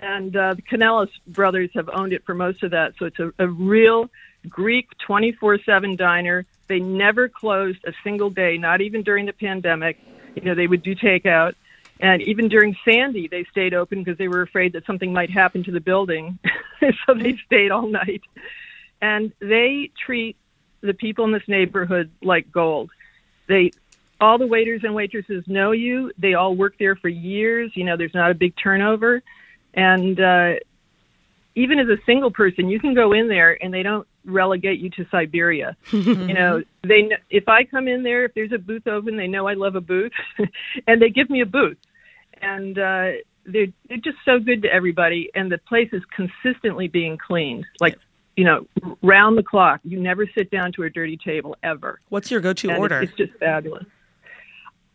And 0.00 0.36
uh, 0.36 0.54
the 0.54 0.62
Canellis 0.62 1.08
brothers 1.26 1.70
have 1.74 1.88
owned 1.92 2.12
it 2.12 2.24
for 2.26 2.34
most 2.34 2.62
of 2.62 2.72
that. 2.72 2.94
So 2.98 3.06
it's 3.06 3.18
a, 3.18 3.32
a 3.38 3.48
real 3.48 4.10
Greek 4.48 4.88
24 5.06 5.60
7 5.64 5.96
diner. 5.96 6.44
They 6.68 6.80
never 6.80 7.28
closed 7.28 7.78
a 7.86 7.92
single 8.04 8.30
day, 8.30 8.58
not 8.58 8.80
even 8.80 9.02
during 9.02 9.26
the 9.26 9.32
pandemic. 9.32 9.98
You 10.34 10.42
know, 10.42 10.54
they 10.54 10.66
would 10.66 10.82
do 10.82 10.94
takeout. 10.94 11.54
And 11.98 12.20
even 12.22 12.48
during 12.48 12.76
Sandy, 12.84 13.26
they 13.26 13.44
stayed 13.44 13.72
open 13.72 14.02
because 14.02 14.18
they 14.18 14.28
were 14.28 14.42
afraid 14.42 14.74
that 14.74 14.84
something 14.84 15.12
might 15.12 15.30
happen 15.30 15.64
to 15.64 15.70
the 15.70 15.80
building. 15.80 16.38
so 16.80 17.14
they 17.14 17.38
stayed 17.46 17.70
all 17.70 17.86
night. 17.86 18.22
And 19.00 19.32
they 19.40 19.90
treat 20.04 20.36
the 20.80 20.94
people 20.94 21.24
in 21.24 21.32
this 21.32 21.46
neighborhood 21.48 22.10
like 22.22 22.50
gold. 22.50 22.90
They 23.48 23.72
all 24.20 24.38
the 24.38 24.46
waiters 24.46 24.82
and 24.82 24.94
waitresses 24.94 25.44
know 25.46 25.72
you. 25.72 26.12
They 26.18 26.34
all 26.34 26.54
work 26.54 26.76
there 26.78 26.96
for 26.96 27.08
years. 27.08 27.72
You 27.74 27.84
know, 27.84 27.96
there's 27.96 28.14
not 28.14 28.30
a 28.30 28.34
big 28.34 28.54
turnover. 28.62 29.22
And 29.74 30.18
uh, 30.18 30.54
even 31.54 31.78
as 31.78 31.88
a 31.88 31.98
single 32.06 32.30
person, 32.30 32.68
you 32.68 32.80
can 32.80 32.94
go 32.94 33.12
in 33.12 33.28
there 33.28 33.62
and 33.62 33.72
they 33.72 33.82
don't 33.82 34.06
relegate 34.24 34.80
you 34.80 34.90
to 34.90 35.06
Siberia. 35.10 35.76
you 35.92 36.34
know, 36.34 36.62
they 36.82 37.02
kn- 37.02 37.20
if 37.30 37.48
I 37.48 37.64
come 37.64 37.88
in 37.88 38.02
there, 38.02 38.24
if 38.24 38.34
there's 38.34 38.52
a 38.52 38.58
booth 38.58 38.86
open, 38.86 39.16
they 39.16 39.28
know 39.28 39.46
I 39.46 39.54
love 39.54 39.76
a 39.76 39.80
booth, 39.80 40.12
and 40.86 41.00
they 41.00 41.10
give 41.10 41.30
me 41.30 41.42
a 41.42 41.46
booth. 41.46 41.78
And 42.40 42.78
uh, 42.78 43.12
they're 43.46 43.68
they're 43.88 43.98
just 43.98 44.18
so 44.24 44.38
good 44.38 44.62
to 44.62 44.68
everybody, 44.72 45.30
and 45.34 45.50
the 45.50 45.58
place 45.58 45.88
is 45.92 46.02
consistently 46.14 46.88
being 46.88 47.16
cleaned. 47.18 47.64
Like 47.80 47.98
you 48.36 48.44
know, 48.44 48.66
round 49.02 49.36
the 49.36 49.42
clock. 49.42 49.80
You 49.84 49.98
never 49.98 50.26
sit 50.36 50.50
down 50.50 50.72
to 50.72 50.84
a 50.84 50.90
dirty 50.90 51.16
table 51.16 51.56
ever. 51.62 52.00
What's 52.10 52.30
your 52.30 52.40
go-to 52.40 52.70
And 52.70 52.78
order? 52.78 53.00
It's, 53.00 53.12
it's 53.12 53.30
just 53.30 53.38
fabulous. 53.40 53.86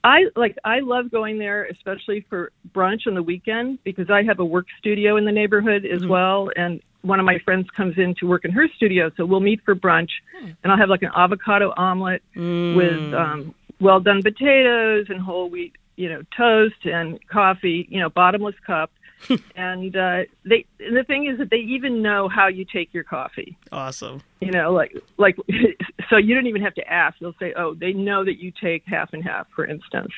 I 0.04 0.26
like 0.36 0.58
I 0.64 0.80
love 0.80 1.12
going 1.12 1.38
there, 1.38 1.66
especially 1.66 2.26
for 2.30 2.52
brunch 2.74 3.06
on 3.06 3.14
the 3.14 3.22
weekend, 3.22 3.80
because 3.84 4.10
I 4.10 4.24
have 4.24 4.40
a 4.40 4.46
work 4.46 4.66
studio 4.80 5.18
in 5.18 5.26
the 5.26 5.32
neighborhood 5.32 5.86
as 5.86 6.02
mm-hmm. 6.02 6.10
well, 6.10 6.50
and 6.56 6.82
one 7.02 7.20
of 7.20 7.26
my 7.26 7.40
friends 7.40 7.68
comes 7.76 7.98
in 7.98 8.16
to 8.20 8.28
work 8.28 8.46
in 8.46 8.52
her 8.52 8.68
studio, 8.76 9.12
so 9.18 9.26
we'll 9.26 9.40
meet 9.40 9.62
for 9.64 9.76
brunch, 9.76 10.10
hmm. 10.40 10.52
and 10.64 10.72
I'll 10.72 10.78
have 10.78 10.90
like 10.90 11.02
an 11.02 11.12
avocado 11.16 11.74
omelet 11.76 12.22
mm. 12.36 12.76
with 12.76 13.14
um, 13.14 13.56
well 13.80 14.00
done 14.00 14.22
potatoes 14.22 15.08
and 15.10 15.20
whole 15.20 15.50
wheat, 15.50 15.74
you 15.96 16.10
know, 16.10 16.24
toast 16.36 16.86
and 16.86 17.20
coffee, 17.28 17.88
you 17.90 18.00
know, 18.00 18.10
bottomless 18.10 18.56
cup. 18.66 18.92
and 19.56 19.96
uh, 19.96 20.22
they 20.44 20.66
and 20.80 20.98
the 20.98 21.04
thing 21.04 21.28
is 21.28 21.38
that 21.38 21.52
they 21.52 21.58
even 21.58 22.02
know 22.02 22.28
how 22.28 22.48
you 22.48 22.66
take 22.66 22.92
your 22.92 23.04
coffee. 23.04 23.56
Awesome. 23.72 24.24
you 24.40 24.50
know 24.50 24.74
like 24.74 24.98
like 25.18 25.38
so 26.10 26.18
you 26.18 26.34
don't 26.34 26.48
even 26.48 26.64
have 26.64 26.74
to 26.74 26.88
ask. 26.92 27.20
They'll 27.20 27.36
say 27.40 27.54
oh 27.56 27.76
they 27.76 27.94
know 27.94 28.26
that 28.26 28.40
you 28.42 28.52
take 28.52 28.84
half 28.88 29.14
and 29.14 29.24
half 29.24 29.46
for 29.56 29.64
instance. 29.66 30.12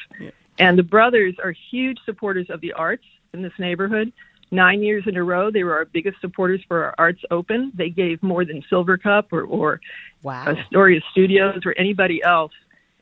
And 0.57 0.79
the 0.79 0.83
brothers 0.83 1.35
are 1.43 1.53
huge 1.69 1.97
supporters 2.05 2.49
of 2.49 2.61
the 2.61 2.71
arts 2.71 3.03
in 3.33 3.41
this 3.41 3.51
neighborhood. 3.59 4.13
Nine 4.51 4.81
years 4.81 5.03
in 5.05 5.17
a 5.17 5.23
row 5.23 5.51
they 5.51 5.65
were 5.65 5.73
our 5.75 5.83
biggest 5.83 6.21
supporters 6.21 6.61
for 6.69 6.85
our 6.85 6.95
arts 6.97 7.23
open. 7.29 7.73
They 7.75 7.89
gave 7.89 8.23
more 8.23 8.45
than 8.45 8.63
Silvercup 8.71 9.25
or, 9.33 9.43
or 9.43 9.81
Wow. 10.21 10.45
astoria 10.47 11.01
studios 11.11 11.63
or 11.65 11.75
anybody 11.77 12.23
else 12.23 12.53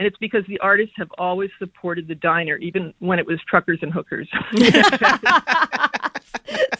and 0.01 0.07
it's 0.07 0.17
because 0.17 0.43
the 0.47 0.57
artists 0.61 0.95
have 0.97 1.11
always 1.19 1.51
supported 1.59 2.07
the 2.07 2.15
diner 2.15 2.55
even 2.55 2.91
when 2.97 3.19
it 3.19 3.27
was 3.27 3.39
truckers 3.47 3.77
and 3.83 3.93
hookers 3.93 4.27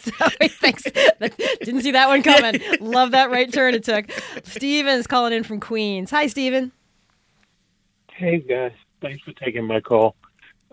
Sorry, 0.00 0.48
thanks. 0.48 0.82
Didn't 0.82 1.82
see 1.82 1.92
that 1.92 2.08
one 2.08 2.24
coming. 2.24 2.60
Love 2.80 3.12
that 3.12 3.30
right 3.30 3.52
turn 3.52 3.74
it 3.74 3.84
took. 3.84 4.10
Steven's 4.42 5.06
calling 5.06 5.32
in 5.32 5.44
from 5.44 5.60
Queens. 5.60 6.10
Hi, 6.10 6.26
Steven. 6.26 6.72
Hey 8.12 8.40
guys, 8.40 8.72
thanks 9.00 9.22
for 9.22 9.30
taking 9.32 9.66
my 9.66 9.80
call. 9.80 10.16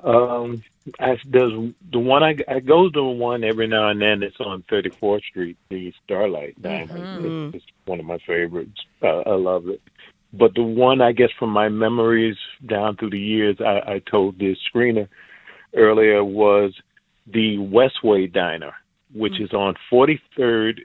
Um, 0.04 0.64
I, 1.00 1.20
there's 1.28 1.54
the 1.92 2.00
one 2.00 2.24
I, 2.24 2.36
I 2.48 2.62
go 2.62 2.90
to 2.90 3.04
one 3.04 3.44
every 3.44 3.68
now 3.68 3.90
and 3.90 4.02
then. 4.02 4.24
It's 4.24 4.40
on 4.40 4.64
34th 4.64 5.22
Street, 5.22 5.58
the 5.70 5.94
Starlight 6.04 6.60
Diner. 6.60 7.50
It's, 7.54 7.58
it's 7.58 7.66
one 7.86 8.00
of 8.00 8.08
my 8.08 8.18
favorites. 8.26 8.82
Uh, 9.04 9.20
I 9.20 9.36
love 9.36 9.68
it. 9.68 9.82
But 10.32 10.54
the 10.54 10.64
one 10.64 11.02
I 11.02 11.12
guess 11.12 11.30
from 11.40 11.50
my 11.50 11.70
memories 11.70 12.38
down 12.66 12.98
through 12.98 13.12
the 13.12 13.20
years, 13.20 13.58
I, 13.60 13.94
I 13.94 14.02
told 14.10 14.38
this 14.38 14.58
screener 14.74 15.08
earlier 15.76 16.24
was 16.24 16.74
the 17.26 17.58
Westway 17.58 18.32
Diner, 18.32 18.74
which 19.14 19.34
mm. 19.34 19.46
is 19.46 19.54
on 19.54 19.76
43rd 19.92 20.80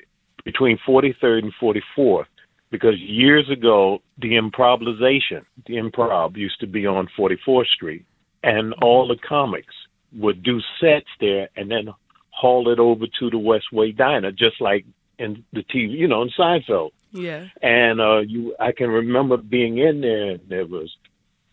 between 0.44 0.78
43rd 0.86 1.44
and 1.44 1.52
44th 1.60 2.26
because 2.70 2.98
years 2.98 3.48
ago 3.50 4.00
the 4.18 4.36
improvisation, 4.36 5.44
the 5.66 5.74
improv 5.74 6.36
used 6.36 6.60
to 6.60 6.66
be 6.66 6.86
on 6.86 7.08
44th 7.18 7.66
Street, 7.66 8.04
and 8.42 8.72
mm. 8.72 8.82
all 8.82 9.06
the 9.06 9.16
comics 9.26 9.74
would 10.16 10.42
do 10.42 10.60
sets 10.80 11.06
there 11.20 11.48
and 11.56 11.70
then 11.70 11.88
haul 12.30 12.70
it 12.70 12.78
over 12.78 13.06
to 13.18 13.30
the 13.30 13.36
Westway 13.36 13.96
Diner, 13.96 14.32
just 14.32 14.60
like 14.60 14.84
in 15.18 15.44
the 15.52 15.62
TV, 15.62 15.90
you 15.90 16.08
know, 16.08 16.22
in 16.22 16.30
Seinfeld. 16.38 16.90
Yeah. 17.14 17.46
And 17.62 18.00
uh, 18.00 18.18
you, 18.26 18.54
I 18.60 18.72
can 18.72 18.88
remember 18.90 19.36
being 19.36 19.78
in 19.78 20.00
there. 20.00 20.30
And 20.32 20.40
there 20.48 20.66
was 20.66 20.94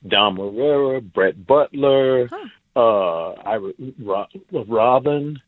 Dom 0.07 0.37
Irrera, 0.37 1.01
Brett 1.01 1.45
Butler, 1.45 2.27
uh, 2.75 3.31
I, 3.33 3.57
Ro- 3.99 4.25
Robin 4.67 5.39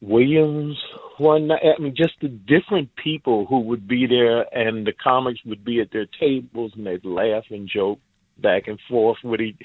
Williams. 0.00 0.78
One, 1.18 1.48
night- 1.48 1.62
I 1.78 1.80
mean, 1.82 1.94
just 1.96 2.14
the 2.22 2.28
different 2.28 2.90
people 2.96 3.44
who 3.46 3.60
would 3.60 3.86
be 3.86 4.06
there, 4.06 4.42
and 4.56 4.86
the 4.86 4.92
comics 4.92 5.40
would 5.44 5.64
be 5.64 5.80
at 5.80 5.90
their 5.92 6.06
tables, 6.18 6.72
and 6.76 6.86
they'd 6.86 7.04
laugh 7.04 7.44
and 7.50 7.68
joke 7.68 7.98
back 8.38 8.68
and 8.68 8.78
forth 8.88 9.18
with 9.22 9.40
each. 9.40 9.58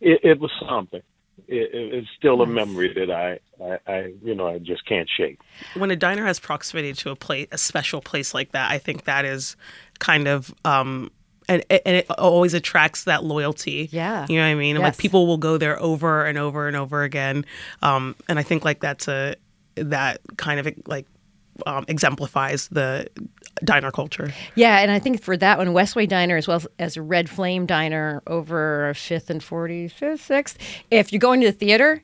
It, 0.00 0.20
it 0.22 0.40
was 0.40 0.50
something. 0.68 1.02
It, 1.46 1.74
it, 1.74 1.94
it's 1.94 2.08
still 2.16 2.42
a 2.42 2.46
memory 2.46 2.92
that 2.94 3.10
I, 3.10 3.38
I, 3.62 3.78
I, 3.86 4.12
you 4.22 4.34
know, 4.34 4.48
I 4.48 4.58
just 4.58 4.84
can't 4.86 5.08
shake. 5.16 5.38
when 5.74 5.90
a 5.90 5.96
diner 5.96 6.24
has 6.24 6.38
proximity 6.40 6.92
to 6.94 7.10
a 7.10 7.16
place, 7.16 7.48
a 7.52 7.58
special 7.58 8.00
place 8.00 8.34
like 8.34 8.52
that, 8.52 8.70
I 8.70 8.78
think 8.78 9.04
that 9.04 9.24
is 9.24 9.56
kind 9.98 10.28
of 10.28 10.54
um 10.64 11.10
and 11.48 11.64
and 11.70 11.96
it 11.96 12.10
always 12.10 12.54
attracts 12.54 13.04
that 13.04 13.24
loyalty. 13.24 13.88
Yeah. 13.90 14.26
You 14.28 14.36
know 14.36 14.42
what 14.42 14.50
I 14.50 14.54
mean? 14.54 14.76
Yes. 14.76 14.82
Like 14.82 14.98
people 14.98 15.26
will 15.26 15.38
go 15.38 15.56
there 15.58 15.80
over 15.80 16.24
and 16.24 16.38
over 16.38 16.68
and 16.68 16.76
over 16.76 17.02
again. 17.02 17.44
Um 17.82 18.14
and 18.28 18.38
I 18.38 18.42
think 18.42 18.64
like 18.64 18.80
that's 18.80 19.08
a 19.08 19.34
that 19.76 20.20
kind 20.36 20.60
of 20.60 20.72
like 20.86 21.06
um, 21.66 21.84
exemplifies 21.88 22.68
the 22.68 23.08
diner 23.64 23.90
culture. 23.90 24.32
Yeah, 24.54 24.78
and 24.78 24.90
I 24.90 24.98
think 24.98 25.22
for 25.22 25.36
that 25.36 25.58
one, 25.58 25.68
Westway 25.68 26.08
Diner 26.08 26.36
as 26.36 26.48
well 26.48 26.62
as 26.78 26.96
Red 26.96 27.28
Flame 27.28 27.66
Diner 27.66 28.22
over 28.26 28.92
Fifth 28.94 29.30
and 29.30 29.42
Forty 29.42 29.88
Fifth, 29.88 30.24
Sixth. 30.24 30.58
If 30.90 31.12
you're 31.12 31.20
going 31.20 31.40
to 31.40 31.46
the 31.46 31.52
theater, 31.52 32.02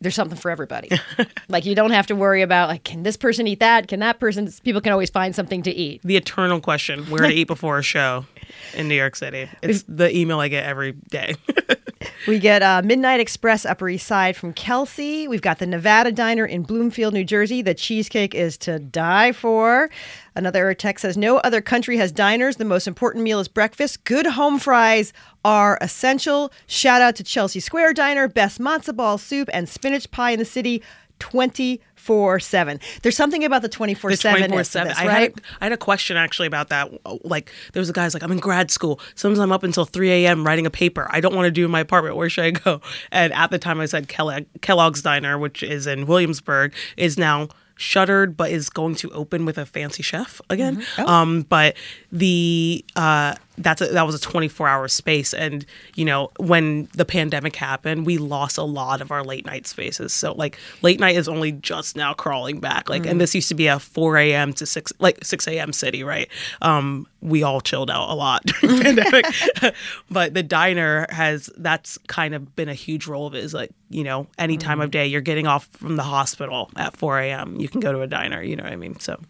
there's 0.00 0.14
something 0.14 0.38
for 0.38 0.50
everybody. 0.50 0.90
like 1.48 1.64
you 1.64 1.74
don't 1.74 1.90
have 1.90 2.06
to 2.08 2.14
worry 2.14 2.42
about 2.42 2.68
like, 2.68 2.84
can 2.84 3.02
this 3.02 3.16
person 3.16 3.46
eat 3.46 3.60
that? 3.60 3.88
Can 3.88 4.00
that 4.00 4.20
person? 4.20 4.50
People 4.62 4.80
can 4.80 4.92
always 4.92 5.10
find 5.10 5.34
something 5.34 5.62
to 5.62 5.70
eat. 5.70 6.02
The 6.04 6.16
eternal 6.16 6.60
question: 6.60 7.04
Where 7.10 7.22
to 7.22 7.32
eat 7.32 7.46
before 7.46 7.78
a 7.78 7.82
show 7.82 8.26
in 8.74 8.88
New 8.88 8.94
York 8.94 9.16
City? 9.16 9.48
It's 9.62 9.82
the 9.88 10.14
email 10.14 10.40
I 10.40 10.48
get 10.48 10.64
every 10.64 10.92
day. 10.92 11.34
We 12.26 12.38
get 12.38 12.62
uh, 12.62 12.80
Midnight 12.82 13.20
Express 13.20 13.66
Upper 13.66 13.86
East 13.86 14.06
Side 14.06 14.34
from 14.34 14.54
Kelsey. 14.54 15.28
We've 15.28 15.42
got 15.42 15.58
the 15.58 15.66
Nevada 15.66 16.10
Diner 16.10 16.46
in 16.46 16.62
Bloomfield, 16.62 17.12
New 17.12 17.22
Jersey. 17.22 17.60
The 17.60 17.74
cheesecake 17.74 18.34
is 18.34 18.56
to 18.58 18.78
die 18.78 19.32
for. 19.32 19.90
Another 20.34 20.72
text 20.72 21.02
says, 21.02 21.18
No 21.18 21.36
other 21.38 21.60
country 21.60 21.98
has 21.98 22.12
diners. 22.12 22.56
The 22.56 22.64
most 22.64 22.86
important 22.88 23.24
meal 23.24 23.40
is 23.40 23.48
breakfast. 23.48 24.04
Good 24.04 24.24
home 24.24 24.58
fries 24.58 25.12
are 25.44 25.76
essential. 25.82 26.50
Shout 26.66 27.02
out 27.02 27.14
to 27.16 27.24
Chelsea 27.24 27.60
Square 27.60 27.92
Diner, 27.92 28.26
best 28.26 28.58
matzo 28.58 28.96
ball 28.96 29.18
soup 29.18 29.50
and 29.52 29.68
spinach 29.68 30.10
pie 30.10 30.30
in 30.30 30.38
the 30.38 30.46
city. 30.46 30.82
24 31.18 32.40
7. 32.40 32.80
There's 33.02 33.16
something 33.16 33.44
about 33.44 33.62
the 33.62 33.68
24 33.68 34.10
The 34.10 34.16
7 34.16 34.38
24 34.38 34.64
7. 34.64 34.92
I, 34.96 35.06
right? 35.06 35.20
had 35.20 35.42
had 35.60 35.72
a 35.72 35.76
question 35.76 36.16
actually 36.16 36.46
about 36.46 36.68
that. 36.68 36.90
Like, 37.24 37.52
there 37.72 37.80
was 37.80 37.88
a 37.88 37.92
guy's 37.92 38.14
like, 38.14 38.22
I'm 38.22 38.32
in 38.32 38.38
grad 38.38 38.70
school. 38.70 39.00
Sometimes 39.14 39.38
I'm 39.38 39.52
up 39.52 39.62
until 39.62 39.84
3 39.84 40.10
a.m. 40.10 40.46
writing 40.46 40.66
a 40.66 40.70
paper. 40.70 41.06
I 41.10 41.20
don't 41.20 41.34
want 41.34 41.46
to 41.46 41.50
do 41.50 41.64
in 41.64 41.70
my 41.70 41.80
apartment. 41.80 42.16
Where 42.16 42.28
should 42.28 42.44
I 42.44 42.50
go? 42.50 42.80
And 43.10 43.32
at 43.32 43.50
the 43.50 43.58
time, 43.58 43.80
I 43.80 43.86
said 43.86 44.08
Kellogg, 44.08 44.44
Kellogg's 44.60 45.02
Diner, 45.02 45.38
which 45.38 45.62
is 45.62 45.86
in 45.86 46.06
Williamsburg, 46.06 46.72
is 46.96 47.18
now 47.18 47.48
shuttered 47.76 48.36
but 48.36 48.52
is 48.52 48.70
going 48.70 48.94
to 48.94 49.10
open 49.10 49.44
with 49.44 49.58
a 49.58 49.66
fancy 49.66 50.00
chef 50.00 50.40
again 50.48 50.84
um 51.06 51.42
but 51.42 51.76
the 52.12 52.84
uh 52.94 53.34
that's 53.58 53.80
a, 53.80 53.86
that 53.86 54.06
was 54.06 54.14
a 54.14 54.20
24 54.20 54.68
hour 54.68 54.88
space. 54.88 55.32
And 55.34 55.64
you 55.94 56.04
know 56.04 56.30
when 56.38 56.88
the 56.94 57.04
pandemic 57.04 57.56
happened 57.56 58.06
we 58.06 58.18
lost 58.18 58.58
a 58.58 58.62
lot 58.62 59.00
of 59.00 59.10
our 59.10 59.22
late 59.22 59.46
night 59.46 59.66
spaces. 59.66 60.12
So 60.12 60.32
like 60.32 60.58
late 60.82 61.00
night 61.00 61.16
is 61.16 61.28
only 61.28 61.52
just 61.52 61.96
now 61.96 62.14
crawling 62.14 62.60
back. 62.60 62.88
Like 62.88 63.06
and 63.06 63.20
this 63.20 63.34
used 63.34 63.48
to 63.48 63.54
be 63.54 63.66
a 63.66 63.78
4 63.78 64.18
a.m 64.18 64.52
to 64.54 64.66
6 64.66 64.92
like 64.98 65.24
6 65.24 65.48
a.m 65.48 65.72
city 65.72 66.04
right? 66.04 66.28
Um 66.62 67.06
we 67.20 67.42
all 67.42 67.60
chilled 67.60 67.90
out 67.90 68.10
a 68.10 68.14
lot 68.14 68.44
during 68.44 68.76
the 68.76 68.82
pandemic. 68.82 69.74
But 70.10 70.34
the 70.34 70.42
diner 70.42 71.06
has 71.10 71.50
that's 71.56 71.98
kind 72.06 72.34
of 72.34 72.54
been 72.56 72.68
a 72.68 72.74
huge 72.74 73.06
role 73.06 73.26
of 73.26 73.34
it 73.34 73.42
is 73.42 73.54
like 73.54 73.70
you 73.90 74.04
know 74.04 74.26
any 74.38 74.56
time 74.56 74.80
of 74.80 74.90
day 74.90 75.06
you're 75.06 75.20
getting 75.20 75.46
off 75.46 75.66
from 75.72 75.96
the 75.96 76.02
hospital 76.02 76.70
at 76.76 76.96
4 76.96 77.20
a.m 77.20 77.60
you 77.60 77.68
can 77.68 77.80
go 77.80 77.92
to 77.92 78.00
a 78.00 78.06
diner 78.06 78.42
you 78.42 78.56
know 78.56 78.64
what 78.64 78.72
i 78.72 78.76
mean? 78.76 78.98
So 79.00 79.20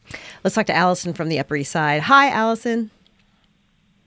Let's 0.43 0.55
talk 0.55 0.67
to 0.67 0.75
Allison 0.75 1.15
from 1.15 1.29
the 1.29 1.39
Upper 1.39 1.57
East 1.57 1.73
Side. 1.73 2.03
Hi, 2.03 2.31
Allison. 2.31 2.91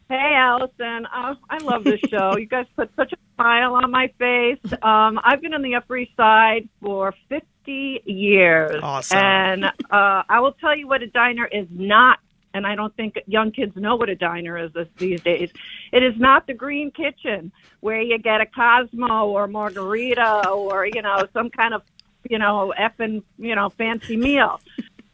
Hey, 0.09 0.35
Allison. 0.35 1.05
Uh, 1.05 1.35
I 1.49 1.57
love 1.63 1.83
this 1.83 1.99
show. 2.09 2.37
You 2.37 2.45
guys 2.45 2.65
put 2.77 2.89
such 2.95 3.11
a 3.11 3.17
smile 3.35 3.75
on 3.75 3.91
my 3.91 4.09
face. 4.17 4.59
Um, 4.81 5.19
I've 5.21 5.41
been 5.41 5.53
on 5.53 5.61
the 5.61 5.75
Upper 5.75 5.97
East 5.97 6.15
Side 6.15 6.69
for 6.81 7.13
50 7.27 8.03
years. 8.05 8.79
Awesome. 8.81 9.17
And 9.17 9.65
uh, 9.65 10.23
I 10.29 10.39
will 10.39 10.53
tell 10.53 10.77
you 10.77 10.87
what 10.87 11.03
a 11.03 11.07
diner 11.07 11.45
is 11.45 11.67
not. 11.69 12.19
And 12.53 12.65
I 12.65 12.75
don't 12.75 12.95
think 12.95 13.19
young 13.27 13.51
kids 13.51 13.75
know 13.75 13.97
what 13.97 14.07
a 14.07 14.15
diner 14.15 14.57
is 14.57 14.71
this, 14.71 14.87
these 14.97 15.19
days. 15.21 15.51
It 15.91 16.03
is 16.03 16.13
not 16.17 16.47
the 16.47 16.53
green 16.53 16.89
kitchen 16.89 17.51
where 17.81 18.01
you 18.01 18.17
get 18.17 18.39
a 18.39 18.45
Cosmo 18.45 19.27
or 19.27 19.47
margarita 19.47 20.47
or, 20.49 20.85
you 20.85 21.01
know, 21.01 21.27
some 21.33 21.49
kind 21.49 21.73
of, 21.73 21.81
you 22.29 22.39
know, 22.39 22.73
effing, 22.79 23.23
you 23.37 23.55
know, 23.55 23.69
fancy 23.69 24.15
meal 24.15 24.61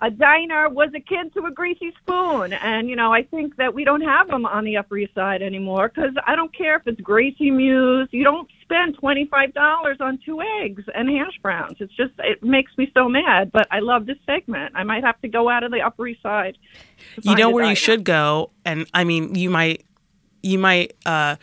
a 0.03 0.11
diner 0.11 0.67
was 0.67 0.89
akin 0.93 1.29
to 1.31 1.45
a 1.45 1.51
greasy 1.51 1.93
spoon. 2.01 2.51
And, 2.51 2.89
you 2.89 2.95
know, 2.95 3.13
I 3.13 3.23
think 3.23 3.55
that 3.55 3.73
we 3.73 3.85
don't 3.85 4.01
have 4.01 4.27
them 4.27 4.45
on 4.45 4.65
the 4.65 4.75
Upper 4.75 4.97
East 4.97 5.15
Side 5.15 5.41
anymore 5.41 5.87
because 5.87 6.11
I 6.27 6.35
don't 6.35 6.55
care 6.55 6.75
if 6.75 6.85
it's 6.85 6.99
Gracie 6.99 7.49
Mews. 7.49 8.09
You 8.11 8.25
don't 8.25 8.49
spend 8.61 8.97
$25 8.97 10.01
on 10.01 10.19
two 10.25 10.41
eggs 10.61 10.83
and 10.93 11.09
hash 11.09 11.39
browns. 11.41 11.77
It's 11.79 11.95
just, 11.95 12.11
it 12.19 12.43
makes 12.43 12.77
me 12.77 12.91
so 12.93 13.07
mad. 13.07 13.51
But 13.53 13.67
I 13.71 13.79
love 13.79 14.05
this 14.05 14.17
segment. 14.25 14.73
I 14.75 14.83
might 14.83 15.05
have 15.05 15.19
to 15.21 15.29
go 15.29 15.47
out 15.47 15.63
of 15.63 15.71
the 15.71 15.79
Upper 15.79 16.05
East 16.05 16.21
Side. 16.21 16.57
you 17.21 17.35
know 17.35 17.49
where 17.49 17.65
you 17.65 17.75
should 17.75 18.03
go 18.03 18.51
and 18.65 18.87
i 18.93 19.03
mean 19.03 19.35
you 19.35 19.49
might 19.49 19.85
you 20.41 20.57
might 20.57 20.93
uh 21.05 21.35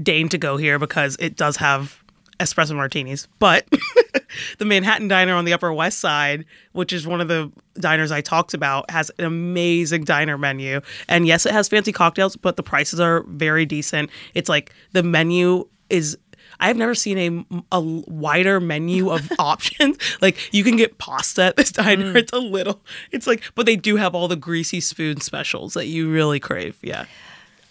deign 0.00 0.28
to 0.28 0.38
go 0.38 0.56
here 0.56 0.78
because 0.78 1.16
it 1.18 1.36
does 1.36 1.56
have 1.56 2.02
espresso 2.40 2.74
martinis. 2.74 3.28
But 3.38 3.68
the 4.58 4.64
Manhattan 4.64 5.08
Diner 5.08 5.34
on 5.34 5.44
the 5.44 5.52
Upper 5.52 5.72
West 5.72 6.00
Side, 6.00 6.44
which 6.72 6.92
is 6.92 7.06
one 7.06 7.20
of 7.20 7.28
the 7.28 7.52
diners 7.78 8.10
I 8.10 8.20
talked 8.20 8.54
about, 8.54 8.90
has 8.90 9.10
an 9.18 9.24
amazing 9.24 10.04
diner 10.04 10.36
menu. 10.36 10.80
And 11.08 11.26
yes, 11.26 11.46
it 11.46 11.52
has 11.52 11.68
fancy 11.68 11.92
cocktails, 11.92 12.36
but 12.36 12.56
the 12.56 12.62
prices 12.62 12.98
are 12.98 13.22
very 13.28 13.66
decent. 13.66 14.10
It's 14.34 14.48
like 14.48 14.72
the 14.92 15.02
menu 15.02 15.68
is. 15.88 16.18
I've 16.62 16.76
never 16.76 16.94
seen 16.94 17.46
a, 17.50 17.62
a 17.72 17.80
wider 17.80 18.60
menu 18.60 19.10
of 19.10 19.30
options. 19.38 19.96
Like 20.20 20.52
you 20.52 20.62
can 20.62 20.76
get 20.76 20.98
pasta 20.98 21.44
at 21.44 21.56
this 21.56 21.70
diner. 21.72 22.12
Mm. 22.12 22.16
It's 22.16 22.32
a 22.32 22.38
little. 22.38 22.82
It's 23.12 23.26
like, 23.26 23.44
but 23.54 23.64
they 23.64 23.76
do 23.76 23.96
have 23.96 24.14
all 24.14 24.28
the 24.28 24.36
greasy 24.36 24.80
spoon 24.80 25.20
specials 25.20 25.72
that 25.74 25.86
you 25.86 26.10
really 26.10 26.40
crave. 26.40 26.76
Yeah. 26.82 27.06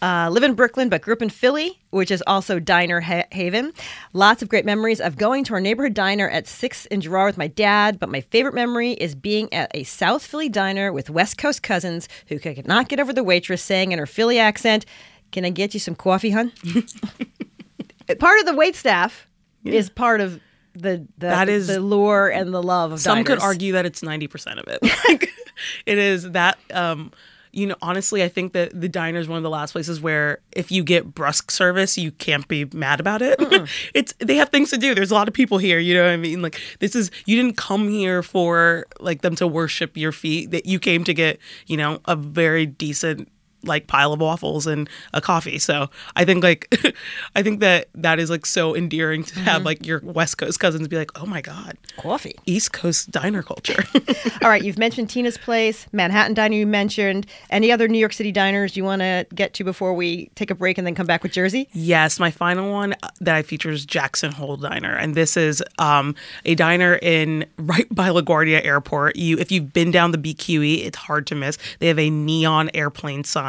Uh, 0.02 0.30
live 0.32 0.44
in 0.44 0.54
Brooklyn, 0.54 0.88
but 0.88 1.02
grew 1.02 1.14
up 1.14 1.22
in 1.22 1.30
Philly, 1.30 1.78
which 1.90 2.10
is 2.10 2.24
also 2.26 2.58
Diner 2.58 3.02
ha- 3.02 3.26
Haven. 3.32 3.74
Lots 4.14 4.42
of 4.42 4.48
great 4.48 4.64
memories 4.64 5.02
of 5.02 5.18
going 5.18 5.44
to 5.46 5.54
our 5.54 5.60
neighborhood 5.60 5.94
diner 5.94 6.30
at 6.30 6.48
6 6.48 6.86
in 6.86 7.02
Girard 7.02 7.28
with 7.28 7.38
my 7.38 7.48
dad, 7.48 8.00
but 8.00 8.08
my 8.10 8.22
favorite 8.22 8.54
memory 8.54 8.94
is 8.94 9.14
being 9.14 9.52
at 9.54 9.70
a 9.74 9.84
South 9.84 10.24
Philly 10.26 10.48
diner 10.48 10.94
with 10.94 11.10
West 11.10 11.38
Coast 11.38 11.64
cousins 11.64 12.08
who 12.28 12.40
could 12.40 12.66
not 12.66 12.88
get 12.88 13.02
over 13.02 13.12
the 13.12 13.24
waitress 13.26 13.62
saying 13.62 13.92
in 13.92 14.00
her 14.00 14.06
Philly 14.06 14.40
accent, 14.40 14.86
Can 15.34 15.44
I 15.44 15.50
get 15.50 15.74
you 15.74 15.82
some 15.82 15.96
coffee, 15.96 16.30
hun? 16.30 16.54
part 18.20 18.40
of 18.40 18.46
the 18.46 18.56
wait 18.56 18.76
staff 18.78 19.28
is 19.66 19.90
part 19.90 20.22
of 20.22 20.40
the, 20.76 21.06
the 21.18 21.28
That 21.28 21.50
is- 21.50 21.68
the 21.68 21.82
lure 21.82 22.30
and 22.30 22.54
the 22.54 22.64
love 22.64 22.94
of 22.94 23.02
Some 23.02 23.24
could 23.26 23.40
argue 23.40 23.74
that 23.74 23.86
it's 23.86 24.00
90% 24.02 24.60
of 24.60 24.68
it. 24.68 24.82
Like, 25.10 25.30
it 25.86 25.98
is 25.98 26.32
that, 26.32 26.58
um, 26.74 27.12
you 27.52 27.68
know, 27.68 27.76
honestly, 27.82 28.24
I 28.24 28.30
think 28.30 28.54
that 28.54 28.80
the 28.80 28.90
diner 28.90 29.20
is 29.20 29.28
one 29.28 29.38
of 29.38 29.44
the 29.44 29.50
last 29.50 29.72
places 29.72 30.00
where 30.00 30.40
if 30.52 30.72
you 30.72 30.84
get 30.84 31.14
brusque 31.14 31.52
service, 31.52 31.98
you 31.98 32.12
can't 32.12 32.48
be 32.48 32.66
mad 32.74 33.00
about 33.00 33.22
it. 33.22 33.40
it's 33.94 34.14
they 34.20 34.36
have 34.36 34.50
things 34.50 34.70
to 34.70 34.78
do. 34.78 34.94
There's 34.94 35.12
a 35.12 35.16
lot 35.16 35.28
of 35.28 35.34
people 35.34 35.58
here. 35.58 35.80
You 35.80 35.96
know 35.96 36.04
what 36.04 36.12
I 36.12 36.18
mean? 36.18 36.42
Like 36.42 36.60
this 36.80 36.96
is 36.96 37.10
you 37.26 37.36
didn't 37.36 37.58
come 37.58 37.90
here 37.90 38.22
for 38.22 38.86
like 39.00 39.22
them 39.22 39.36
to 39.38 39.48
worship 39.48 39.98
your 39.98 40.12
feet. 40.12 40.52
That 40.52 40.66
you 40.66 40.80
came 40.80 41.04
to 41.06 41.14
get 41.14 41.40
you 41.66 41.78
know 41.78 42.00
a 42.06 42.16
very 42.16 42.66
decent 42.66 43.30
like 43.64 43.88
pile 43.88 44.14
of 44.14 44.20
waffles 44.20 44.66
and 44.68 44.90
a 45.14 45.22
coffee. 45.22 45.60
So 45.60 45.90
I 46.16 46.26
think 46.26 46.44
like 46.44 46.68
I 47.36 47.44
think 47.44 47.60
that 47.60 47.88
that 47.96 48.20
is 48.20 48.30
like 48.30 48.46
so 48.46 48.76
endearing 48.76 49.24
to 49.24 49.40
have 49.42 49.62
Mhm. 49.62 49.66
like 49.66 49.86
your 49.86 50.00
West 50.04 50.38
Coast 50.38 50.60
cousins 50.60 50.88
be 50.88 50.96
like, 50.98 51.12
oh 51.20 51.26
my 51.26 51.42
god, 51.42 51.78
coffee, 51.98 52.36
East 52.46 52.72
Coast 52.74 53.12
diner 53.12 53.44
culture. 53.44 53.84
All 54.44 54.50
right, 54.50 54.64
you've 54.64 54.78
mentioned 54.80 55.10
Tina's 55.10 55.38
Place, 55.38 55.88
Manhattan 55.92 56.34
Diner. 56.34 56.56
You 56.56 56.68
mentioned 56.68 57.26
any 57.50 57.72
other 57.72 57.88
New 57.88 57.98
York 57.98 58.14
City 58.14 58.32
diners 58.32 58.78
you 58.78 58.84
want 58.84 59.02
to 59.02 59.26
get 59.36 59.54
to 59.56 59.64
before 59.64 59.94
we 59.94 60.28
take 60.36 60.52
a 60.52 60.56
break 60.56 60.78
and 60.78 60.86
then 60.88 60.96
come 60.96 61.06
back 61.08 61.24
with 61.24 61.32
Jersey? 61.34 61.68
Yes, 61.74 62.20
my 62.20 62.32
final 62.32 62.72
one 62.72 62.94
uh, 63.04 63.10
that 63.22 63.36
I 63.36 63.42
feature 63.42 63.70
is 63.72 63.86
Jackson 63.86 64.32
Hole 64.32 64.56
Diner, 64.58 64.96
and 64.96 65.16
this 65.16 65.36
is 65.36 65.62
um, 65.80 66.16
a 66.46 66.56
diner 66.56 66.96
in 67.02 67.46
right 67.58 67.88
by 67.94 68.10
LaGuardia 68.10 68.64
Airport. 68.64 69.16
You, 69.16 69.38
if 69.38 69.52
you've 69.52 69.74
been 69.74 69.92
down 69.92 70.12
the 70.12 70.18
BQE, 70.18 70.86
it's 70.86 70.98
hard 70.98 71.28
to 71.28 71.36
miss. 71.36 71.58
They 71.80 71.88
have 71.88 72.00
a 72.00 72.10
neon 72.10 72.70
airplane 72.74 73.24
sign, 73.24 73.49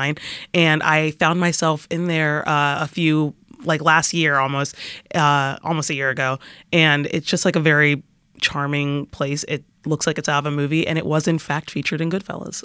and 0.55 0.83
I 0.83 1.13
found 1.13 1.41
myself 1.41 1.87
in 1.91 2.07
there 2.07 2.49
uh, 2.49 2.83
a 2.83 2.89
few 2.89 3.35
like 3.65 3.83
last 3.83 4.15
year 4.15 4.39
almost, 4.39 4.75
uh, 5.15 5.59
almost 5.63 5.91
a 5.91 5.95
year 5.95 6.11
ago, 6.11 6.39
and 6.73 7.07
it's 7.07 7.27
just 7.27 7.45
like 7.45 7.57
a 7.57 7.61
very 7.61 8.03
charming 8.41 9.07
place. 9.07 9.45
It 9.49 9.65
looks 9.87 10.07
like 10.07 10.19
it's 10.19 10.29
out 10.29 10.47
of 10.47 10.53
a 10.53 10.57
movie, 10.57 10.87
and 10.87 10.99
it 10.99 11.07
was 11.07 11.29
in 11.29 11.39
fact 11.39 11.71
featured 11.71 12.01
in 12.01 12.11
Goodfellas. 12.11 12.65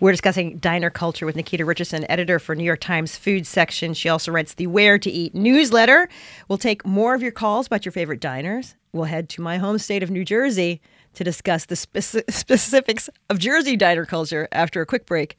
We're 0.00 0.12
discussing 0.12 0.58
diner 0.58 0.90
culture 0.90 1.26
with 1.26 1.36
Nikita 1.36 1.64
Richardson, 1.64 2.08
editor 2.10 2.38
for 2.38 2.54
New 2.54 2.64
York 2.64 2.80
Times 2.80 3.16
Food 3.16 3.46
Section. 3.46 3.92
She 3.94 4.08
also 4.08 4.30
writes 4.30 4.54
the 4.54 4.68
Where 4.68 4.98
to 4.98 5.10
Eat 5.10 5.34
newsletter. 5.34 6.08
We'll 6.48 6.58
take 6.58 6.86
more 6.86 7.14
of 7.14 7.22
your 7.22 7.32
calls 7.32 7.66
about 7.66 7.84
your 7.84 7.92
favorite 7.92 8.20
diners. 8.20 8.76
We'll 8.92 9.04
head 9.04 9.28
to 9.30 9.42
my 9.42 9.58
home 9.58 9.78
state 9.78 10.02
of 10.02 10.10
New 10.10 10.24
Jersey 10.24 10.80
to 11.14 11.24
discuss 11.24 11.66
the 11.66 11.74
speci- 11.74 12.22
specifics 12.32 13.10
of 13.28 13.38
Jersey 13.38 13.76
diner 13.76 14.04
culture 14.04 14.48
after 14.52 14.80
a 14.80 14.86
quick 14.86 15.06
break. 15.06 15.36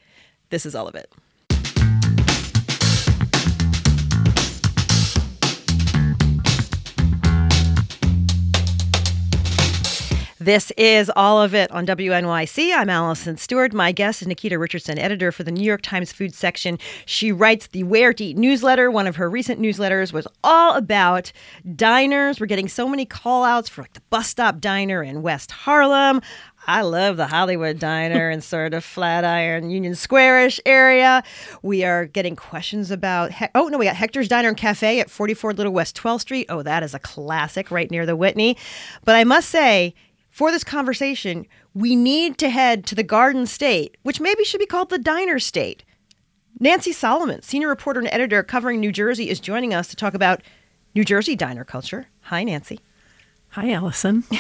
This 0.50 0.66
is 0.66 0.74
all 0.74 0.88
of 0.88 0.96
it. 0.96 1.12
This 10.42 10.72
is 10.78 11.12
all 11.16 11.42
of 11.42 11.54
it 11.54 11.70
on 11.70 11.86
WNYC. 11.86 12.74
I'm 12.74 12.90
Allison 12.90 13.36
Stewart. 13.36 13.74
My 13.74 13.92
guest 13.92 14.22
is 14.22 14.28
Nikita 14.28 14.58
Richardson, 14.58 14.98
editor 14.98 15.34
for 15.34 15.44
the 15.44 15.52
New 15.52 15.66
York 15.66 15.82
Times 15.82 16.14
Food 16.14 16.34
Section. 16.34 16.80
She 17.06 17.34
writes 17.34 17.68
the 17.68 17.84
Where 17.84 18.14
to 18.14 18.24
Eat 18.24 18.38
newsletter. 18.38 18.90
One 18.90 19.06
of 19.06 19.18
her 19.18 19.30
recent 19.30 19.60
newsletters 19.62 20.14
was 20.14 20.28
all 20.44 20.76
about 20.76 21.34
diners. 21.76 22.40
We're 22.40 22.46
getting 22.46 22.70
so 22.70 22.88
many 22.88 23.06
call 23.06 23.44
outs 23.44 23.68
for 23.68 23.82
like 23.82 23.94
the 23.94 24.02
bus 24.10 24.30
stop 24.30 24.62
diner 24.62 25.04
in 25.04 25.22
West 25.22 25.52
Harlem. 25.52 26.22
I 26.68 26.82
love 26.82 27.18
the 27.18 27.28
Hollywood 27.28 27.80
Diner 27.80 28.30
and 28.30 28.44
sort 28.44 28.74
of 28.74 28.84
Flatiron, 28.84 29.70
Union 29.70 29.96
Square-ish 29.96 30.60
area. 30.66 31.24
We 31.64 31.84
are 31.84 32.06
getting 32.06 32.36
questions 32.36 32.92
about. 32.92 33.32
He- 33.32 33.48
oh 33.56 33.68
no, 33.70 33.78
we 33.78 33.86
got 33.86 33.96
Hector's 33.96 34.28
Diner 34.28 34.50
and 34.50 34.58
Cafe 34.58 35.00
at 35.00 35.10
44 35.10 35.54
Little 35.54 35.74
West 35.74 35.96
12th 35.96 36.22
Street. 36.22 36.46
Oh, 36.50 36.62
that 36.62 36.84
is 36.84 36.94
a 36.94 37.00
classic, 37.00 37.72
right 37.72 37.90
near 37.90 38.06
the 38.06 38.16
Whitney. 38.16 38.56
But 39.04 39.16
I 39.16 39.24
must 39.24 39.50
say, 39.50 39.96
for 40.30 40.52
this 40.52 40.64
conversation, 40.64 41.48
we 41.74 41.96
need 41.96 42.38
to 42.38 42.50
head 42.50 42.86
to 42.88 42.96
the 42.96 43.04
Garden 43.04 43.46
State, 43.48 43.98
which 44.04 44.20
maybe 44.22 44.44
should 44.44 44.60
be 44.60 44.66
called 44.66 44.90
the 44.90 45.00
Diner 45.00 45.40
State. 45.40 45.84
Nancy 46.60 46.92
Solomon, 46.92 47.42
senior 47.42 47.70
reporter 47.70 48.00
and 48.02 48.10
editor 48.12 48.44
covering 48.44 48.80
New 48.80 48.92
Jersey, 48.92 49.30
is 49.30 49.40
joining 49.40 49.74
us 49.74 49.88
to 49.88 49.96
talk 49.96 50.14
about 50.14 50.42
New 50.94 51.06
Jersey 51.06 51.36
diner 51.36 51.64
culture. 51.64 52.08
Hi, 52.24 52.44
Nancy. 52.44 52.80
Hi, 53.50 53.72
Allison. 53.72 54.26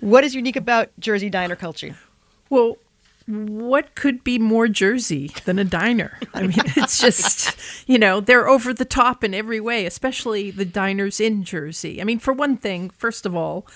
what 0.00 0.24
is 0.24 0.34
unique 0.34 0.56
about 0.56 0.90
Jersey 0.98 1.30
diner 1.30 1.56
culture? 1.56 1.96
Well, 2.50 2.76
what 3.26 3.94
could 3.94 4.24
be 4.24 4.38
more 4.38 4.68
Jersey 4.68 5.30
than 5.44 5.58
a 5.58 5.64
diner? 5.64 6.18
I 6.34 6.42
mean, 6.42 6.54
it's 6.76 7.00
just, 7.00 7.56
you 7.88 7.98
know, 7.98 8.20
they're 8.20 8.48
over 8.48 8.74
the 8.74 8.84
top 8.84 9.24
in 9.24 9.34
every 9.34 9.60
way, 9.60 9.86
especially 9.86 10.50
the 10.50 10.64
diners 10.64 11.20
in 11.20 11.44
Jersey. 11.44 12.00
I 12.00 12.04
mean, 12.04 12.18
for 12.18 12.32
one 12.32 12.56
thing, 12.56 12.90
first 12.90 13.26
of 13.26 13.36
all, 13.36 13.66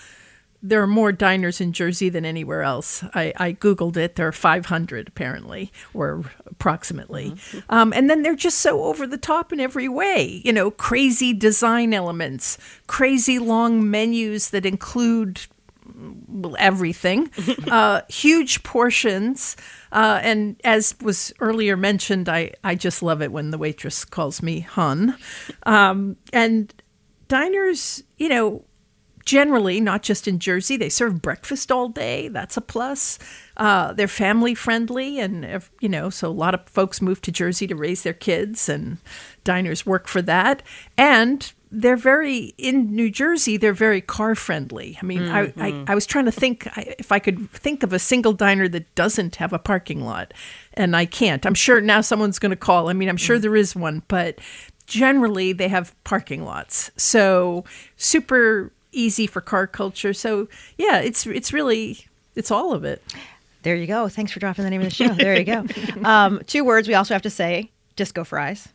there 0.62 0.83
are 0.83 0.87
more 0.87 1.12
diners 1.12 1.61
in 1.61 1.72
Jersey 1.72 2.09
than 2.09 2.25
anywhere 2.25 2.62
else. 2.62 3.05
I, 3.14 3.33
I 3.37 3.53
Googled 3.53 3.96
it. 3.96 4.16
There 4.16 4.27
are 4.27 4.33
500 4.33 5.09
apparently, 5.09 5.70
or 5.94 6.25
approximately. 6.46 7.37
Um, 7.68 7.92
and 7.92 8.11
then 8.11 8.22
they're 8.22 8.35
just 8.35 8.59
so 8.59 8.85
over 8.85 9.07
the 9.07 9.18
top 9.18 9.53
in 9.53 9.61
every 9.61 9.88
way. 9.88 10.40
You 10.44 10.53
know, 10.53 10.70
crazy 10.70 11.33
design 11.33 11.94
elements, 11.94 12.59
crazy 12.87 13.38
long 13.38 13.88
menus 13.88 14.51
that 14.51 14.66
include 14.66 15.46
well, 16.29 16.57
everything, 16.59 17.31
uh, 17.70 18.03
huge 18.09 18.62
portions. 18.62 19.57
Uh, 19.92 20.20
and 20.22 20.61
as 20.64 20.94
was 21.01 21.33
earlier 21.40 21.77
mentioned, 21.77 22.29
I, 22.29 22.53
I 22.64 22.75
just 22.75 23.03
love 23.03 23.22
it 23.22 23.33
when 23.33 23.51
the 23.51 23.59
waitress 23.59 24.05
calls 24.05 24.42
me 24.42 24.61
hun. 24.61 25.16
Um, 25.64 26.16
and 26.33 26.72
diners, 27.29 28.03
you 28.16 28.29
know, 28.29 28.64
generally, 29.27 29.81
not 29.81 30.03
just 30.03 30.27
in 30.27 30.38
Jersey, 30.38 30.77
they 30.77 30.88
serve 30.88 31.20
breakfast 31.20 31.70
all 31.70 31.88
day. 31.88 32.29
That's 32.29 32.57
a 32.57 32.61
plus. 32.62 33.18
Uh, 33.57 33.92
they're 33.92 34.09
family 34.09 34.55
friendly, 34.55 35.18
and 35.18 35.62
you 35.81 35.88
know, 35.88 36.09
so 36.09 36.29
a 36.29 36.31
lot 36.31 36.55
of 36.55 36.66
folks 36.68 37.03
move 37.03 37.20
to 37.22 37.33
Jersey 37.33 37.66
to 37.66 37.75
raise 37.75 38.03
their 38.03 38.14
kids, 38.14 38.68
and 38.68 38.99
diners 39.44 39.85
work 39.85 40.09
for 40.09 40.22
that. 40.22 40.62
And 40.96 41.53
they're 41.71 41.97
very 41.97 42.55
in 42.59 42.95
New 42.95 43.11
Jersey. 43.11 43.57
They're 43.57 43.73
very 43.73 44.01
car 44.01 44.35
friendly. 44.35 44.99
I 45.03 45.05
mean, 45.05 45.29
I, 45.29 45.41
I 45.41 45.47
Mm-hmm. 45.47 45.61
Mhm. 45.61 45.91
I 45.91 45.95
was 45.95 46.07
trying 46.07 46.27
to 46.27 46.33
think 46.33 46.69
if 46.77 47.11
I 47.13 47.19
could 47.19 47.51
think 47.51 47.83
of 47.83 47.93
a 47.93 47.99
single 47.99 48.33
diner 48.33 48.69
that 48.69 48.95
doesn't 48.95 49.37
have 49.37 49.53
a 49.53 49.59
parking 49.59 50.05
lot, 50.05 50.33
and 50.75 50.95
I 50.97 51.07
can't. 51.07 51.45
I'm 51.45 51.55
sure 51.55 51.81
now 51.81 52.01
someone's 52.01 52.39
going 52.39 52.51
to 52.51 52.57
call. 52.57 52.89
I 52.89 52.93
mean, 52.93 53.09
I'm 53.09 53.17
Mm. 53.17 53.21
sure 53.27 53.39
there 53.39 53.57
is 53.57 53.75
one, 53.75 54.03
but 54.09 54.39
generally 54.87 55.53
they 55.53 55.69
have 55.69 55.93
parking 56.05 56.45
lots. 56.45 56.91
So 56.97 57.65
super 57.97 58.73
easy 58.93 59.27
for 59.27 59.41
car 59.41 59.67
culture. 59.67 60.13
So 60.15 60.49
yeah, 60.79 60.99
it's 61.01 61.27
it's 61.27 61.53
really 61.53 62.07
it's 62.35 62.51
all 62.51 62.73
of 62.73 62.85
it. 62.85 63.03
There 63.63 63.75
you 63.75 63.87
go. 63.89 64.09
Thanks 64.09 64.31
for 64.31 64.39
dropping 64.39 64.65
the 64.65 64.71
name 64.71 64.81
of 64.83 64.87
the 64.89 64.95
show. 64.95 65.09
There 65.09 65.37
you 65.37 65.45
go. 65.45 65.65
Um, 66.05 66.41
two 66.47 66.65
words 66.65 66.87
we 66.87 66.95
also 66.95 67.15
have 67.15 67.23
to 67.23 67.31
say 67.31 67.71
disco 67.97 68.23
fries. 68.23 68.69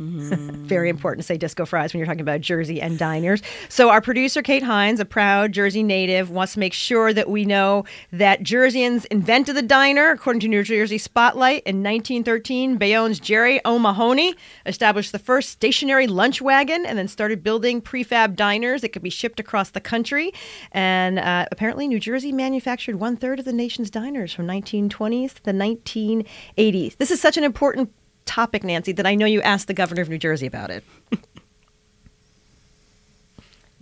Very 0.00 0.88
important 0.88 1.22
to 1.22 1.26
say 1.26 1.36
disco 1.36 1.66
fries 1.66 1.92
when 1.92 1.98
you're 1.98 2.06
talking 2.06 2.22
about 2.22 2.40
Jersey 2.40 2.80
and 2.80 2.98
diners. 2.98 3.42
So, 3.68 3.90
our 3.90 4.00
producer, 4.00 4.40
Kate 4.40 4.62
Hines, 4.62 4.98
a 4.98 5.04
proud 5.04 5.52
Jersey 5.52 5.82
native, 5.82 6.30
wants 6.30 6.54
to 6.54 6.58
make 6.58 6.72
sure 6.72 7.12
that 7.12 7.28
we 7.28 7.44
know 7.44 7.84
that 8.10 8.42
Jerseyans 8.42 9.04
invented 9.06 9.56
the 9.56 9.62
diner. 9.62 10.10
According 10.10 10.40
to 10.40 10.48
New 10.48 10.62
Jersey 10.62 10.96
Spotlight, 10.96 11.62
in 11.64 11.82
1913, 11.82 12.78
Bayonne's 12.78 13.20
Jerry 13.20 13.60
O'Mahony 13.66 14.34
established 14.64 15.12
the 15.12 15.18
first 15.18 15.50
stationary 15.50 16.06
lunch 16.06 16.40
wagon 16.40 16.86
and 16.86 16.98
then 16.98 17.06
started 17.06 17.42
building 17.42 17.82
prefab 17.82 18.36
diners 18.36 18.80
that 18.80 18.90
could 18.90 19.02
be 19.02 19.10
shipped 19.10 19.38
across 19.38 19.70
the 19.70 19.80
country. 19.80 20.32
And 20.72 21.18
uh, 21.18 21.46
apparently, 21.52 21.86
New 21.86 22.00
Jersey 22.00 22.32
manufactured 22.32 22.96
one 22.96 23.16
third 23.16 23.38
of 23.38 23.44
the 23.44 23.52
nation's 23.52 23.90
diners 23.90 24.32
from 24.32 24.46
1920s 24.46 25.34
to 25.34 25.42
the 25.44 25.52
1980s. 25.52 26.96
This 26.96 27.10
is 27.10 27.20
such 27.20 27.36
an 27.36 27.44
important 27.44 27.92
topic, 28.30 28.62
Nancy, 28.64 28.92
that 28.92 29.06
I 29.06 29.14
know 29.16 29.26
you 29.26 29.42
asked 29.42 29.66
the 29.66 29.74
governor 29.74 30.02
of 30.02 30.08
New 30.08 30.18
Jersey 30.18 30.46
about 30.46 30.70
it. 30.70 30.84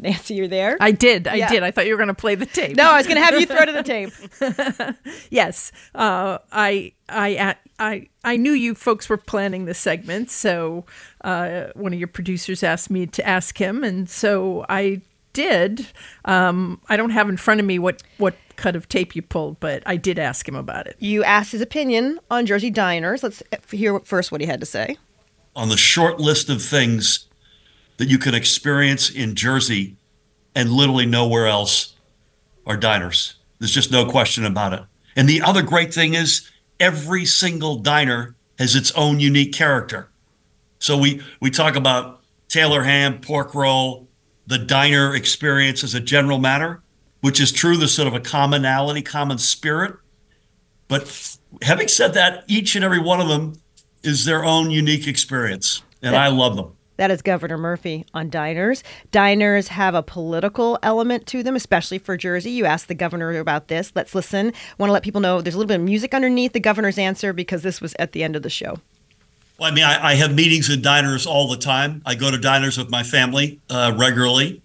Nancy, 0.00 0.34
you're 0.34 0.46
there? 0.46 0.76
I 0.80 0.92
did. 0.92 1.26
I 1.26 1.34
Yeah. 1.34 1.48
did. 1.48 1.62
I 1.64 1.72
thought 1.72 1.86
you 1.86 1.92
were 1.92 1.96
going 1.98 2.06
to 2.06 2.14
play 2.14 2.36
the 2.36 2.46
tape. 2.46 2.76
No, 2.76 2.84
I 2.88 2.98
was 2.98 3.06
going 3.08 3.16
to 3.18 3.24
have 3.24 3.38
you 3.40 3.46
throw 3.46 3.64
to 3.64 3.72
the 3.72 3.82
tape. 3.82 4.12
yes, 5.30 5.72
uh, 5.94 6.38
I, 6.52 6.92
I, 7.08 7.56
I, 7.80 8.08
I 8.22 8.36
knew 8.36 8.52
you 8.52 8.76
folks 8.76 9.08
were 9.08 9.16
planning 9.16 9.64
the 9.64 9.74
segment, 9.74 10.30
so 10.30 10.84
uh, 11.24 11.66
one 11.74 11.92
of 11.92 11.98
your 11.98 12.06
producers 12.06 12.62
asked 12.62 12.90
me 12.90 13.06
to 13.08 13.26
ask 13.26 13.58
him, 13.58 13.82
and 13.82 14.08
so 14.08 14.64
I 14.68 15.00
did. 15.32 15.86
Um, 16.24 16.80
I 16.88 16.96
don't 16.96 17.10
have 17.10 17.28
in 17.28 17.36
front 17.36 17.60
of 17.60 17.66
me 17.66 17.78
what 17.78 18.02
what 18.18 18.36
cut 18.56 18.74
of 18.74 18.88
tape 18.88 19.14
you 19.14 19.22
pulled, 19.22 19.60
but 19.60 19.82
I 19.86 19.96
did 19.96 20.18
ask 20.18 20.48
him 20.48 20.56
about 20.56 20.86
it. 20.86 20.96
You 20.98 21.22
asked 21.24 21.52
his 21.52 21.60
opinion 21.60 22.18
on 22.30 22.44
Jersey 22.46 22.70
diners. 22.70 23.22
Let's 23.22 23.42
hear 23.70 24.00
first 24.00 24.32
what 24.32 24.40
he 24.40 24.46
had 24.46 24.60
to 24.60 24.66
say. 24.66 24.96
on 25.54 25.68
the 25.68 25.76
short 25.76 26.20
list 26.20 26.48
of 26.48 26.62
things 26.62 27.26
that 27.98 28.08
you 28.08 28.18
can 28.18 28.34
experience 28.34 29.10
in 29.10 29.34
Jersey 29.34 29.96
and 30.54 30.70
literally 30.70 31.06
nowhere 31.06 31.46
else 31.46 31.94
are 32.66 32.76
diners. 32.76 33.34
There's 33.58 33.72
just 33.72 33.90
no 33.90 34.04
question 34.06 34.44
about 34.44 34.72
it. 34.72 34.82
And 35.16 35.28
the 35.28 35.42
other 35.42 35.62
great 35.62 35.92
thing 35.92 36.14
is 36.14 36.48
every 36.78 37.24
single 37.24 37.76
diner 37.76 38.36
has 38.58 38.76
its 38.76 38.92
own 38.92 39.20
unique 39.20 39.52
character. 39.52 40.08
So 40.78 40.96
we 40.96 41.22
we 41.40 41.50
talk 41.50 41.76
about 41.76 42.20
Taylor 42.48 42.82
ham, 42.84 43.20
pork 43.20 43.54
roll, 43.54 44.07
the 44.48 44.58
diner 44.58 45.14
experience 45.14 45.84
as 45.84 45.94
a 45.94 46.00
general 46.00 46.38
matter, 46.38 46.82
which 47.20 47.38
is 47.38 47.52
true. 47.52 47.76
There's 47.76 47.94
sort 47.94 48.08
of 48.08 48.14
a 48.14 48.20
commonality, 48.20 49.02
common 49.02 49.36
spirit. 49.36 49.94
But 50.88 51.36
having 51.62 51.86
said 51.86 52.14
that, 52.14 52.44
each 52.48 52.74
and 52.74 52.82
every 52.84 52.98
one 52.98 53.20
of 53.20 53.28
them 53.28 53.60
is 54.02 54.24
their 54.24 54.44
own 54.44 54.70
unique 54.70 55.06
experience, 55.06 55.82
and 56.02 56.16
I 56.16 56.28
love 56.28 56.56
them. 56.56 56.72
That 56.96 57.10
is 57.10 57.20
Governor 57.22 57.58
Murphy 57.58 58.06
on 58.14 58.30
diners. 58.30 58.82
Diners 59.12 59.68
have 59.68 59.94
a 59.94 60.02
political 60.02 60.78
element 60.82 61.26
to 61.28 61.42
them, 61.42 61.54
especially 61.54 61.98
for 61.98 62.16
Jersey. 62.16 62.50
You 62.50 62.64
asked 62.64 62.88
the 62.88 62.94
governor 62.94 63.38
about 63.38 63.68
this. 63.68 63.92
Let's 63.94 64.14
listen. 64.16 64.52
Want 64.78 64.88
to 64.88 64.92
let 64.92 65.04
people 65.04 65.20
know 65.20 65.40
there's 65.40 65.54
a 65.54 65.58
little 65.58 65.68
bit 65.68 65.78
of 65.78 65.82
music 65.82 66.12
underneath 66.14 66.54
the 66.54 66.60
governor's 66.60 66.98
answer 66.98 67.32
because 67.32 67.62
this 67.62 67.80
was 67.80 67.94
at 68.00 68.12
the 68.12 68.24
end 68.24 68.34
of 68.34 68.42
the 68.42 68.50
show. 68.50 68.80
Well, 69.58 69.70
I 69.70 69.74
mean, 69.74 69.84
I, 69.84 70.10
I 70.10 70.14
have 70.14 70.34
meetings 70.34 70.70
in 70.70 70.82
diners 70.82 71.26
all 71.26 71.48
the 71.48 71.56
time. 71.56 72.00
I 72.06 72.14
go 72.14 72.30
to 72.30 72.38
diners 72.38 72.78
with 72.78 72.90
my 72.90 73.02
family 73.02 73.60
uh, 73.68 73.92
regularly. 73.96 74.62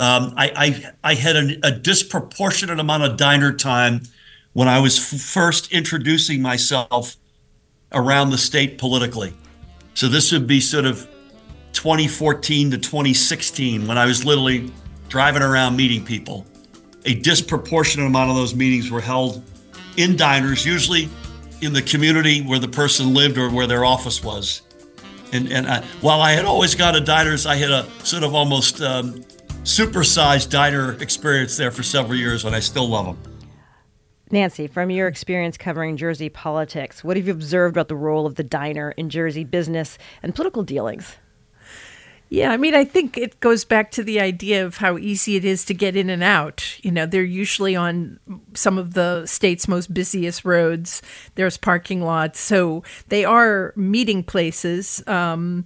Um, 0.00 0.34
I, 0.36 0.52
I, 0.56 1.12
I 1.12 1.14
had 1.14 1.36
a, 1.36 1.68
a 1.68 1.70
disproportionate 1.70 2.80
amount 2.80 3.04
of 3.04 3.16
diner 3.16 3.52
time 3.52 4.02
when 4.52 4.66
I 4.66 4.80
was 4.80 4.98
f- 4.98 5.20
first 5.20 5.72
introducing 5.72 6.42
myself 6.42 7.16
around 7.92 8.30
the 8.30 8.38
state 8.38 8.76
politically. 8.76 9.34
So 9.94 10.08
this 10.08 10.32
would 10.32 10.48
be 10.48 10.58
sort 10.58 10.84
of 10.84 11.08
2014 11.72 12.72
to 12.72 12.78
2016 12.78 13.86
when 13.86 13.96
I 13.96 14.04
was 14.04 14.24
literally 14.24 14.72
driving 15.08 15.42
around 15.42 15.76
meeting 15.76 16.04
people. 16.04 16.44
A 17.04 17.14
disproportionate 17.14 18.08
amount 18.08 18.30
of 18.30 18.36
those 18.36 18.54
meetings 18.56 18.90
were 18.90 19.00
held 19.00 19.44
in 19.96 20.16
diners, 20.16 20.66
usually 20.66 21.08
in 21.60 21.72
the 21.72 21.82
community 21.82 22.42
where 22.42 22.58
the 22.58 22.68
person 22.68 23.14
lived 23.14 23.38
or 23.38 23.50
where 23.50 23.66
their 23.66 23.84
office 23.84 24.22
was. 24.22 24.62
And, 25.32 25.50
and 25.50 25.66
I, 25.66 25.82
while 26.00 26.20
I 26.20 26.32
had 26.32 26.44
always 26.44 26.74
gone 26.74 26.94
to 26.94 27.00
diners, 27.00 27.46
I 27.46 27.56
had 27.56 27.70
a 27.70 27.88
sort 28.04 28.22
of 28.22 28.34
almost 28.34 28.80
um, 28.80 29.24
supersized 29.64 30.50
diner 30.50 30.92
experience 31.00 31.56
there 31.56 31.70
for 31.70 31.82
several 31.82 32.18
years, 32.18 32.44
and 32.44 32.54
I 32.54 32.60
still 32.60 32.88
love 32.88 33.06
them. 33.06 33.18
Nancy, 34.30 34.66
from 34.66 34.90
your 34.90 35.08
experience 35.08 35.56
covering 35.56 35.96
Jersey 35.96 36.28
politics, 36.28 37.02
what 37.04 37.16
have 37.16 37.26
you 37.26 37.32
observed 37.32 37.76
about 37.76 37.88
the 37.88 37.96
role 37.96 38.26
of 38.26 38.36
the 38.36 38.44
diner 38.44 38.92
in 38.92 39.08
Jersey 39.08 39.44
business 39.44 39.98
and 40.22 40.34
political 40.34 40.62
dealings? 40.62 41.16
Yeah, 42.34 42.50
I 42.50 42.56
mean, 42.56 42.74
I 42.74 42.84
think 42.84 43.16
it 43.16 43.38
goes 43.38 43.64
back 43.64 43.92
to 43.92 44.02
the 44.02 44.18
idea 44.18 44.66
of 44.66 44.78
how 44.78 44.98
easy 44.98 45.36
it 45.36 45.44
is 45.44 45.64
to 45.66 45.72
get 45.72 45.94
in 45.94 46.10
and 46.10 46.24
out. 46.24 46.76
You 46.82 46.90
know, 46.90 47.06
they're 47.06 47.22
usually 47.22 47.76
on 47.76 48.18
some 48.54 48.76
of 48.76 48.94
the 48.94 49.24
state's 49.24 49.68
most 49.68 49.94
busiest 49.94 50.44
roads. 50.44 51.00
There's 51.36 51.56
parking 51.56 52.02
lots, 52.02 52.40
so 52.40 52.82
they 53.08 53.24
are 53.24 53.72
meeting 53.76 54.24
places. 54.24 55.00
Um, 55.06 55.64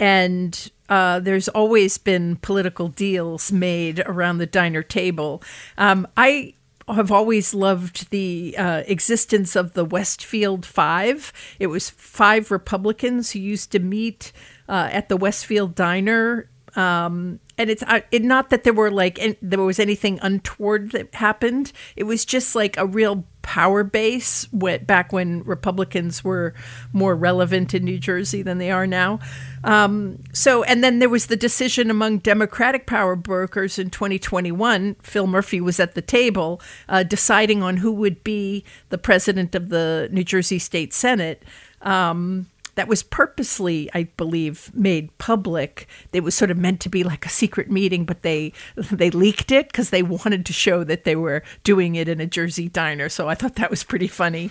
and 0.00 0.70
uh, 0.88 1.20
there's 1.20 1.48
always 1.48 1.98
been 1.98 2.36
political 2.36 2.88
deals 2.88 3.52
made 3.52 4.00
around 4.06 4.38
the 4.38 4.46
diner 4.46 4.82
table. 4.82 5.42
Um, 5.76 6.08
I 6.16 6.54
have 6.88 7.10
always 7.10 7.52
loved 7.52 8.10
the 8.10 8.54
uh, 8.56 8.82
existence 8.86 9.56
of 9.56 9.74
the 9.74 9.84
Westfield 9.84 10.64
Five. 10.64 11.32
It 11.58 11.66
was 11.66 11.90
five 11.90 12.50
Republicans 12.50 13.32
who 13.32 13.40
used 13.40 13.72
to 13.72 13.78
meet 13.78 14.32
uh, 14.68 14.88
at 14.92 15.08
the 15.08 15.16
Westfield 15.16 15.74
Diner. 15.74 16.48
Um, 16.74 17.40
and 17.58 17.70
it's 17.70 17.82
uh, 17.82 18.00
it, 18.10 18.22
not 18.22 18.50
that 18.50 18.64
there 18.64 18.72
were 18.72 18.90
like 18.90 19.38
there 19.40 19.60
was 19.60 19.78
anything 19.78 20.18
untoward 20.22 20.92
that 20.92 21.14
happened. 21.14 21.72
It 21.96 22.04
was 22.04 22.24
just 22.24 22.54
like 22.54 22.76
a 22.76 22.86
real 22.86 23.24
power 23.46 23.84
base 23.84 24.52
went 24.52 24.88
back 24.88 25.12
when 25.12 25.42
Republicans 25.44 26.24
were 26.24 26.52
more 26.92 27.14
relevant 27.14 27.72
in 27.74 27.84
New 27.84 27.98
Jersey 27.98 28.42
than 28.42 28.58
they 28.58 28.72
are 28.72 28.88
now. 28.88 29.20
Um, 29.62 30.18
so, 30.32 30.64
and 30.64 30.82
then 30.82 30.98
there 30.98 31.08
was 31.08 31.26
the 31.26 31.36
decision 31.36 31.88
among 31.88 32.18
Democratic 32.18 32.86
power 32.86 33.14
brokers 33.14 33.78
in 33.78 33.90
2021. 33.90 34.96
Phil 35.00 35.26
Murphy 35.28 35.60
was 35.60 35.78
at 35.78 35.94
the 35.94 36.02
table 36.02 36.60
uh, 36.88 37.04
deciding 37.04 37.62
on 37.62 37.78
who 37.78 37.92
would 37.92 38.24
be 38.24 38.64
the 38.88 38.98
president 38.98 39.54
of 39.54 39.68
the 39.68 40.08
New 40.10 40.24
Jersey 40.24 40.58
State 40.58 40.92
Senate. 40.92 41.44
Um, 41.82 42.46
that 42.76 42.88
was 42.88 43.02
purposely, 43.02 43.90
I 43.92 44.04
believe, 44.16 44.70
made 44.74 45.16
public. 45.18 45.88
It 46.12 46.20
was 46.20 46.34
sort 46.34 46.50
of 46.50 46.56
meant 46.56 46.80
to 46.82 46.88
be 46.88 47.02
like 47.04 47.26
a 47.26 47.28
secret 47.28 47.70
meeting, 47.70 48.04
but 48.04 48.22
they 48.22 48.52
they 48.76 49.10
leaked 49.10 49.50
it 49.50 49.68
because 49.68 49.90
they 49.90 50.02
wanted 50.02 50.46
to 50.46 50.52
show 50.52 50.84
that 50.84 51.04
they 51.04 51.16
were 51.16 51.42
doing 51.64 51.96
it 51.96 52.08
in 52.08 52.20
a 52.20 52.26
Jersey 52.26 52.68
diner. 52.68 53.08
So 53.08 53.28
I 53.28 53.34
thought 53.34 53.56
that 53.56 53.70
was 53.70 53.82
pretty 53.84 54.06
funny. 54.08 54.50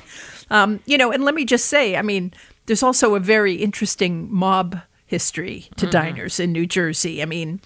Um, 0.51 0.81
you 0.85 0.97
know, 0.97 1.11
and 1.11 1.23
let 1.23 1.33
me 1.35 1.45
just 1.45 1.65
say, 1.67 1.95
I 1.95 2.01
mean, 2.01 2.33
there's 2.65 2.83
also 2.83 3.15
a 3.15 3.19
very 3.19 3.55
interesting 3.55 4.27
mob 4.31 4.81
history 5.07 5.67
to 5.77 5.85
Mhm. 5.85 5.91
diners 5.91 6.39
in 6.39 6.51
New 6.51 6.65
Jersey. 6.65 7.21
I 7.21 7.25
mean, 7.25 7.61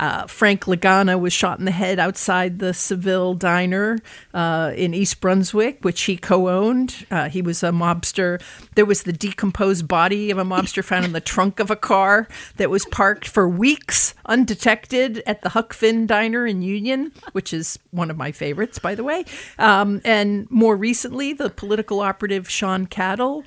uh, 0.00 0.26
Frank 0.26 0.64
Lagano 0.64 1.20
was 1.20 1.34
shot 1.34 1.58
in 1.58 1.66
the 1.66 1.70
head 1.70 1.98
outside 1.98 2.58
the 2.58 2.72
Seville 2.72 3.34
Diner 3.34 3.98
uh, 4.32 4.72
in 4.74 4.94
East 4.94 5.20
Brunswick, 5.20 5.84
which 5.84 6.00
he 6.02 6.16
co 6.16 6.48
owned. 6.48 7.06
Uh, 7.10 7.28
he 7.28 7.42
was 7.42 7.62
a 7.62 7.68
mobster. 7.68 8.40
There 8.76 8.86
was 8.86 9.02
the 9.02 9.12
decomposed 9.12 9.86
body 9.86 10.30
of 10.30 10.38
a 10.38 10.44
mobster 10.44 10.82
found 10.82 11.04
in 11.04 11.12
the 11.12 11.20
trunk 11.20 11.60
of 11.60 11.70
a 11.70 11.76
car 11.76 12.28
that 12.56 12.70
was 12.70 12.86
parked 12.86 13.28
for 13.28 13.46
weeks 13.46 14.14
undetected 14.24 15.22
at 15.26 15.42
the 15.42 15.50
Huck 15.50 15.74
Finn 15.74 16.06
Diner 16.06 16.46
in 16.46 16.62
Union, 16.62 17.12
which 17.32 17.52
is 17.52 17.78
one 17.90 18.10
of 18.10 18.16
my 18.16 18.32
favorites, 18.32 18.78
by 18.78 18.94
the 18.94 19.04
way. 19.04 19.26
Um, 19.58 20.00
and 20.02 20.50
more 20.50 20.76
recently, 20.76 21.34
the 21.34 21.50
political 21.50 22.00
operative 22.00 22.48
Sean 22.48 22.86
Caddle 22.86 23.44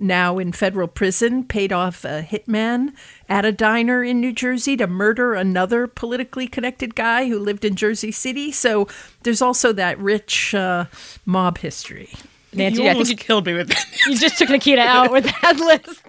now 0.00 0.38
in 0.38 0.52
federal 0.52 0.88
prison, 0.88 1.44
paid 1.44 1.72
off 1.72 2.04
a 2.04 2.22
hitman 2.22 2.92
at 3.28 3.44
a 3.44 3.52
diner 3.52 4.02
in 4.02 4.20
New 4.20 4.32
Jersey 4.32 4.76
to 4.76 4.86
murder 4.86 5.34
another 5.34 5.86
politically 5.86 6.48
connected 6.48 6.94
guy 6.94 7.28
who 7.28 7.38
lived 7.38 7.64
in 7.64 7.76
Jersey 7.76 8.12
City. 8.12 8.50
So 8.50 8.88
there's 9.22 9.42
also 9.42 9.72
that 9.72 9.98
rich 9.98 10.54
uh, 10.54 10.86
mob 11.24 11.58
history. 11.58 12.10
Nancy, 12.52 12.82
you 12.82 12.88
I 12.88 12.92
almost 12.92 13.08
think 13.08 13.20
you, 13.20 13.26
killed 13.26 13.46
me 13.46 13.54
with 13.54 13.68
that. 13.68 13.86
you 14.06 14.18
just 14.18 14.36
took 14.38 14.50
Nikita 14.50 14.82
out 14.82 15.12
with 15.12 15.24
that 15.42 15.56
list. 15.56 16.02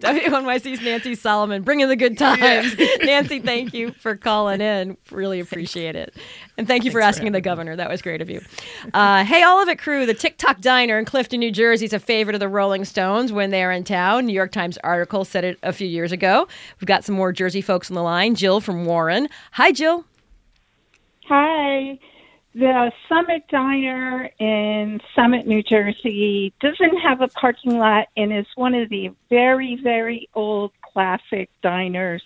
WNYC's 0.00 0.80
Nancy 0.80 1.14
Solomon, 1.14 1.62
bringing 1.62 1.88
the 1.88 1.96
good 1.96 2.16
times. 2.16 2.76
Nancy, 3.02 3.40
thank 3.40 3.74
you 3.74 3.90
for 3.92 4.14
calling 4.16 4.60
in. 4.60 4.96
Really 5.10 5.40
appreciate 5.40 5.96
it. 5.96 6.14
And 6.56 6.66
thank 6.68 6.84
you 6.84 6.90
for 6.90 7.00
asking 7.00 7.32
the 7.32 7.40
governor. 7.40 7.74
That 7.74 7.88
was 7.88 8.02
great 8.02 8.22
of 8.22 8.30
you. 8.30 8.40
Uh, 8.94 9.24
hey, 9.24 9.42
all 9.42 9.60
of 9.60 9.68
it 9.68 9.78
crew, 9.78 10.06
the 10.06 10.14
Tick 10.14 10.38
Tock 10.38 10.60
Diner 10.60 10.98
in 10.98 11.04
Clifton, 11.04 11.40
New 11.40 11.50
Jersey 11.50 11.86
is 11.86 11.92
a 11.92 11.98
favorite 11.98 12.34
of 12.34 12.40
the 12.40 12.48
Rolling 12.48 12.84
Stones 12.84 13.32
when 13.32 13.50
they're 13.50 13.72
in 13.72 13.82
town. 13.84 14.26
New 14.26 14.32
York 14.32 14.52
Times 14.52 14.78
article 14.84 15.24
said 15.24 15.44
it 15.44 15.58
a 15.62 15.72
few 15.72 15.88
years 15.88 16.12
ago. 16.12 16.46
We've 16.80 16.86
got 16.86 17.04
some 17.04 17.14
more 17.16 17.32
Jersey 17.32 17.62
folks 17.62 17.90
on 17.90 17.94
the 17.94 18.02
line. 18.02 18.34
Jill 18.36 18.60
from 18.60 18.84
Warren. 18.84 19.28
Hi, 19.52 19.72
Jill. 19.72 20.04
Hi. 21.26 21.98
The 22.58 22.90
Summit 23.08 23.44
Diner 23.48 24.28
in 24.40 25.00
Summit, 25.14 25.46
New 25.46 25.62
Jersey 25.62 26.52
doesn't 26.60 26.98
have 26.98 27.20
a 27.20 27.28
parking 27.28 27.78
lot 27.78 28.08
and 28.16 28.36
is 28.36 28.48
one 28.56 28.74
of 28.74 28.88
the 28.88 29.10
very, 29.30 29.78
very 29.80 30.28
old 30.34 30.72
classic 30.82 31.50
diners 31.62 32.20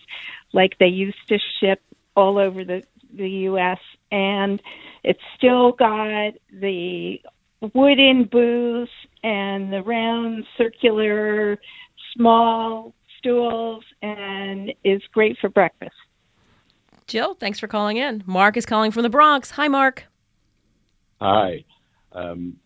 like 0.54 0.78
they 0.78 0.86
used 0.86 1.18
to 1.28 1.38
ship 1.60 1.82
all 2.16 2.38
over 2.38 2.64
the, 2.64 2.82
the 3.12 3.28
U.S. 3.28 3.78
And 4.10 4.62
it's 5.04 5.20
still 5.36 5.72
got 5.72 6.32
the 6.50 7.20
wooden 7.74 8.24
booths 8.24 8.90
and 9.22 9.70
the 9.70 9.82
round 9.82 10.46
circular 10.56 11.58
small 12.16 12.94
stools 13.18 13.84
and 14.00 14.72
is 14.82 15.02
great 15.12 15.36
for 15.42 15.50
breakfast. 15.50 15.92
Jill, 17.06 17.34
thanks 17.34 17.60
for 17.60 17.68
calling 17.68 17.98
in. 17.98 18.22
Mark 18.24 18.56
is 18.56 18.64
calling 18.64 18.92
from 18.92 19.02
the 19.02 19.10
Bronx. 19.10 19.50
Hi, 19.50 19.68
Mark. 19.68 20.06
Hi. 21.22 21.64
Um, 22.10 22.56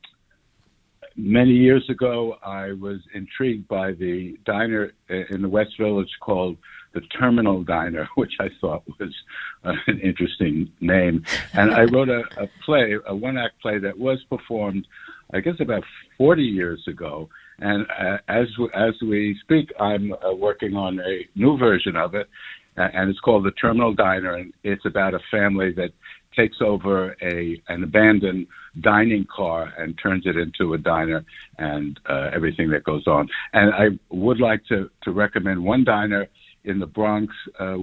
many 1.14 1.50
years 1.50 1.84
ago, 1.90 2.36
I 2.42 2.72
was 2.72 3.00
intrigued 3.12 3.68
by 3.68 3.92
the 3.92 4.38
diner 4.46 4.92
in 5.10 5.42
the 5.42 5.48
West 5.50 5.76
Village 5.78 6.08
called 6.22 6.56
the 6.94 7.02
Terminal 7.20 7.64
Diner, 7.64 8.08
which 8.14 8.32
I 8.40 8.48
thought 8.58 8.82
was 8.98 9.14
uh, 9.62 9.72
an 9.88 10.00
interesting 10.00 10.72
name. 10.80 11.22
And 11.52 11.74
I 11.74 11.82
wrote 11.82 12.08
a, 12.08 12.22
a 12.38 12.48
play, 12.64 12.96
a 13.06 13.14
one 13.14 13.36
act 13.36 13.60
play 13.60 13.76
that 13.76 13.98
was 13.98 14.24
performed, 14.30 14.86
I 15.34 15.40
guess, 15.40 15.56
about 15.60 15.84
40 16.16 16.42
years 16.42 16.82
ago. 16.88 17.28
And 17.58 17.86
uh, 17.90 18.16
as, 18.28 18.46
as 18.74 18.94
we 19.02 19.38
speak, 19.42 19.70
I'm 19.78 20.14
uh, 20.14 20.32
working 20.32 20.76
on 20.76 20.98
a 21.00 21.28
new 21.34 21.58
version 21.58 21.94
of 21.94 22.14
it, 22.14 22.26
and 22.76 23.10
it's 23.10 23.20
called 23.20 23.44
The 23.44 23.52
Terminal 23.52 23.94
Diner. 23.94 24.34
And 24.34 24.52
it's 24.62 24.84
about 24.84 25.14
a 25.14 25.20
family 25.30 25.72
that 25.72 25.90
takes 26.36 26.58
over 26.60 27.16
a 27.22 27.60
an 27.68 27.82
abandoned 27.82 28.46
dining 28.80 29.26
car 29.34 29.72
and 29.78 29.98
turns 30.02 30.26
it 30.26 30.36
into 30.36 30.74
a 30.74 30.78
diner 30.78 31.24
and 31.58 31.98
uh, 32.08 32.30
everything 32.34 32.70
that 32.70 32.84
goes 32.84 33.06
on. 33.06 33.28
And 33.52 33.72
I 33.74 33.98
would 34.10 34.40
like 34.40 34.64
to 34.66 34.90
to 35.02 35.10
recommend 35.12 35.64
one 35.64 35.84
diner 35.84 36.26
in 36.64 36.78
the 36.78 36.86
Bronx, 36.86 37.32
uh, 37.58 37.78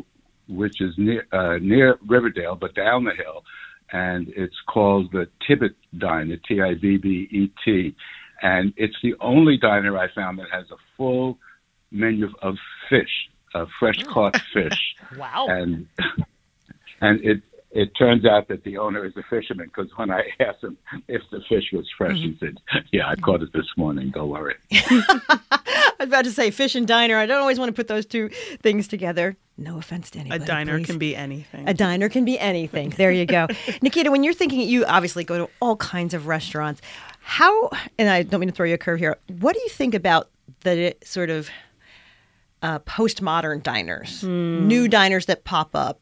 which 0.48 0.82
is 0.82 0.94
near 0.98 1.26
uh, 1.32 1.58
near 1.62 1.98
Riverdale, 2.08 2.56
but 2.56 2.76
down 2.76 3.06
the 3.06 3.14
hill, 3.16 3.44
and 3.92 4.28
it's 4.36 4.60
called 4.68 5.12
the 5.12 5.28
Tibbet 5.48 5.76
Diner, 5.98 6.38
T 6.48 6.62
I 6.62 6.76
B 6.76 6.98
B 6.98 7.28
E 7.32 7.52
T, 7.66 7.96
and 8.42 8.74
it's 8.78 8.96
the 9.02 9.16
only 9.20 9.58
diner 9.58 9.98
I 9.98 10.08
found 10.14 10.40
that 10.40 10.48
has 10.52 10.66
a 10.72 10.78
full 10.98 11.40
menu 11.92 12.28
of 12.42 12.56
fish, 12.90 13.30
uh, 13.54 13.66
fresh 13.80 14.04
caught 14.04 14.40
fish. 14.54 14.96
wow. 15.18 15.48
And 15.50 15.88
and 17.02 17.24
it 17.24 17.42
it 17.72 17.90
turns 17.98 18.24
out 18.24 18.48
that 18.50 18.64
the 18.64 18.78
owner 18.78 19.04
is 19.04 19.14
a 19.18 19.24
fisherman 19.30 19.68
because 19.68 19.92
when 19.96 20.12
I 20.12 20.22
asked 20.40 20.64
him 20.64 20.78
if 21.08 21.22
the 21.32 21.42
fish 21.50 21.66
was 21.74 21.90
fresh, 21.98 22.18
he 22.18 22.38
said, 22.40 22.58
"Yeah, 22.92 23.08
I 23.08 23.16
caught 23.16 23.42
it 23.42 23.52
this 23.54 23.68
morning. 23.78 24.12
Don't 24.12 24.30
worry." 24.30 24.56
I 24.72 25.96
was 26.00 26.08
about 26.08 26.26
to 26.26 26.32
say 26.32 26.52
fish 26.52 26.76
and 26.76 26.88
diner. 26.88 27.18
I 27.18 27.26
don't 27.26 27.40
always 27.40 27.60
want 27.60 27.70
to 27.70 27.74
put 27.74 27.88
those 27.88 28.06
two 28.06 28.30
things 28.62 28.88
together. 28.88 29.36
No 29.58 29.78
offense 29.78 30.10
to 30.12 30.20
anybody. 30.20 30.44
A 30.44 30.48
diner 30.48 30.78
please. 30.78 30.86
can 30.88 30.98
be 30.98 31.16
anything. 31.16 31.68
A 31.68 31.74
diner 31.74 32.10
can 32.10 32.26
be 32.26 32.40
anything. 32.40 32.90
There 32.90 33.12
you 33.12 33.26
go. 33.26 33.48
Nikita, 33.82 34.10
when 34.10 34.24
you're 34.24 34.34
thinking, 34.34 34.62
you 34.62 34.84
obviously 34.86 35.24
go 35.24 35.46
to 35.46 35.52
all 35.62 35.76
kinds 35.78 36.14
of 36.14 36.26
restaurants. 36.28 36.82
How, 37.22 37.70
and 37.98 38.10
I 38.10 38.24
don't 38.24 38.40
mean 38.40 38.50
to 38.50 38.56
throw 38.56 38.66
you 38.66 38.74
a 38.74 38.78
curve 38.80 39.00
here, 39.00 39.18
what 39.40 39.54
do 39.54 39.62
you 39.62 39.70
think 39.70 39.94
about 39.94 40.30
the 40.62 40.96
sort 41.04 41.30
of 41.30 41.50
uh, 42.64 42.80
postmodern 42.80 43.62
diners, 43.62 44.22
Hmm. 44.22 44.68
new 44.68 44.88
diners 44.88 45.28
that 45.28 45.44
pop 45.44 45.76
up 45.76 46.00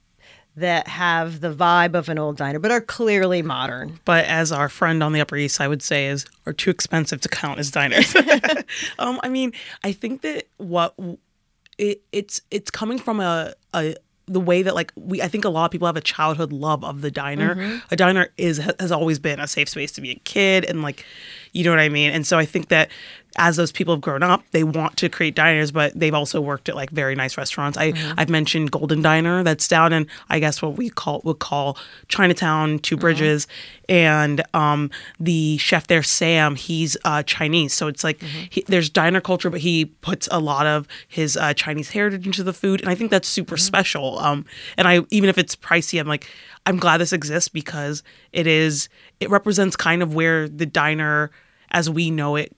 that 0.56 0.88
have 0.88 1.40
the 1.42 1.54
vibe 1.54 1.94
of 1.96 2.10
an 2.10 2.20
old 2.20 2.36
diner 2.38 2.60
but 2.60 2.72
are 2.72 2.82
clearly 2.82 3.42
modern? 3.42 4.00
but 4.06 4.26
as 4.26 4.52
our 4.52 4.68
friend 4.70 5.02
on 5.02 5.14
the 5.14 5.22
Upper 5.22 5.38
East 5.38 5.56
Side 5.56 5.68
would 5.68 5.82
say, 5.82 6.08
is 6.08 6.26
are 6.46 6.54
too 6.54 6.70
expensive 6.70 7.20
to 7.22 7.30
count 7.30 7.60
as 7.60 7.72
diners. 7.72 8.14
um, 9.00 9.20
I 9.24 9.30
mean, 9.30 9.54
I 9.84 9.92
think 9.94 10.22
that 10.22 10.48
what 10.58 10.94
it, 11.78 12.02
it's 12.12 12.42
it's 12.52 12.70
coming 12.70 13.00
from 13.00 13.20
a, 13.20 13.54
a 13.74 13.96
the 14.28 14.40
way 14.42 14.62
that 14.62 14.76
like 14.76 14.92
we 14.96 15.22
I 15.22 15.28
think 15.28 15.46
a 15.46 15.50
lot 15.50 15.66
of 15.66 15.72
people 15.72 15.88
have 15.88 15.98
a 15.98 16.02
childhood 16.02 16.52
love 16.54 16.84
of 16.84 17.02
the 17.02 17.12
diner. 17.12 17.56
Mhm. 17.56 17.82
A 17.92 17.96
diner 17.96 18.28
is 18.38 18.58
has 18.80 18.92
always 18.92 19.20
been 19.20 19.40
a 19.40 19.48
safe 19.48 19.68
space 19.70 19.92
to 19.94 20.02
be 20.02 20.12
a 20.12 20.16
kid 20.16 20.64
and 20.66 20.82
like 20.82 21.06
you 21.54 21.64
know 21.64 21.72
what 21.72 21.80
I 21.80 21.90
mean. 21.90 22.12
And 22.12 22.26
so 22.26 22.38
I 22.38 22.46
think 22.46 22.70
that 22.70 22.90
as 23.38 23.56
those 23.56 23.72
people 23.72 23.94
have 23.94 24.02
grown 24.02 24.24
up, 24.24 24.44
they 24.52 24.64
want 24.64 24.98
to 24.98 25.08
create 25.08 25.36
diners, 25.36 25.72
but 25.72 25.98
they've 25.98 26.14
also 26.14 26.42
worked 26.42 26.68
at 26.68 26.76
like 26.76 26.90
very 26.90 27.16
nice 27.16 27.38
restaurants. 27.38 27.78
I 27.78 27.94
I've 28.18 28.30
mentioned 28.30 28.72
Golden 28.72 29.02
Diner 29.02 29.44
that's 29.44 29.68
down 29.68 29.94
in 29.94 30.08
I 30.30 30.40
guess 30.40 30.62
what 30.62 30.76
we 30.76 30.90
call 30.90 31.22
would 31.24 31.40
call 31.40 31.78
Chinatown, 32.10 32.80
Two 32.80 32.98
Bridges, 32.98 33.48
and 33.88 34.44
um 34.54 34.92
the 35.20 35.58
chef 35.58 35.88
there 35.88 36.04
Sam, 36.04 36.56
he's 36.56 36.98
uh 37.06 37.24
Chinese, 37.24 37.74
so 37.74 37.88
it's 37.88 38.04
like 38.04 38.22
he, 38.22 38.66
there's 38.68 38.90
diner 38.90 39.22
culture, 39.22 39.50
but 39.50 39.62
he 39.62 39.86
puts 39.86 40.28
a 40.30 40.40
lot 40.40 40.66
of 40.66 40.88
his 41.08 41.38
uh, 41.38 41.54
Chinese 41.54 41.92
heritage 41.92 42.26
into 42.26 42.44
the 42.44 42.54
food, 42.54 42.82
and 42.82 42.90
I 42.90 42.96
think 42.96 43.12
that's 43.12 43.30
super 43.30 43.56
special. 43.56 44.20
Um, 44.20 44.46
and 44.78 44.88
I 44.88 45.02
even 45.10 45.30
if 45.30 45.38
it's 45.38 45.56
pricey, 45.56 46.00
I'm 46.02 46.08
like 46.08 46.28
I'm 46.66 46.78
glad 46.78 46.98
this 47.00 47.14
exists 47.14 47.50
because 47.50 48.04
it 48.32 48.48
is 48.48 48.90
it 49.20 49.30
represents 49.30 49.76
kind 49.76 50.02
of 50.04 50.14
where 50.14 50.48
the 50.48 50.66
diner 50.66 51.32
as 51.72 51.90
we 51.90 52.12
know 52.12 52.36
it 52.36 52.56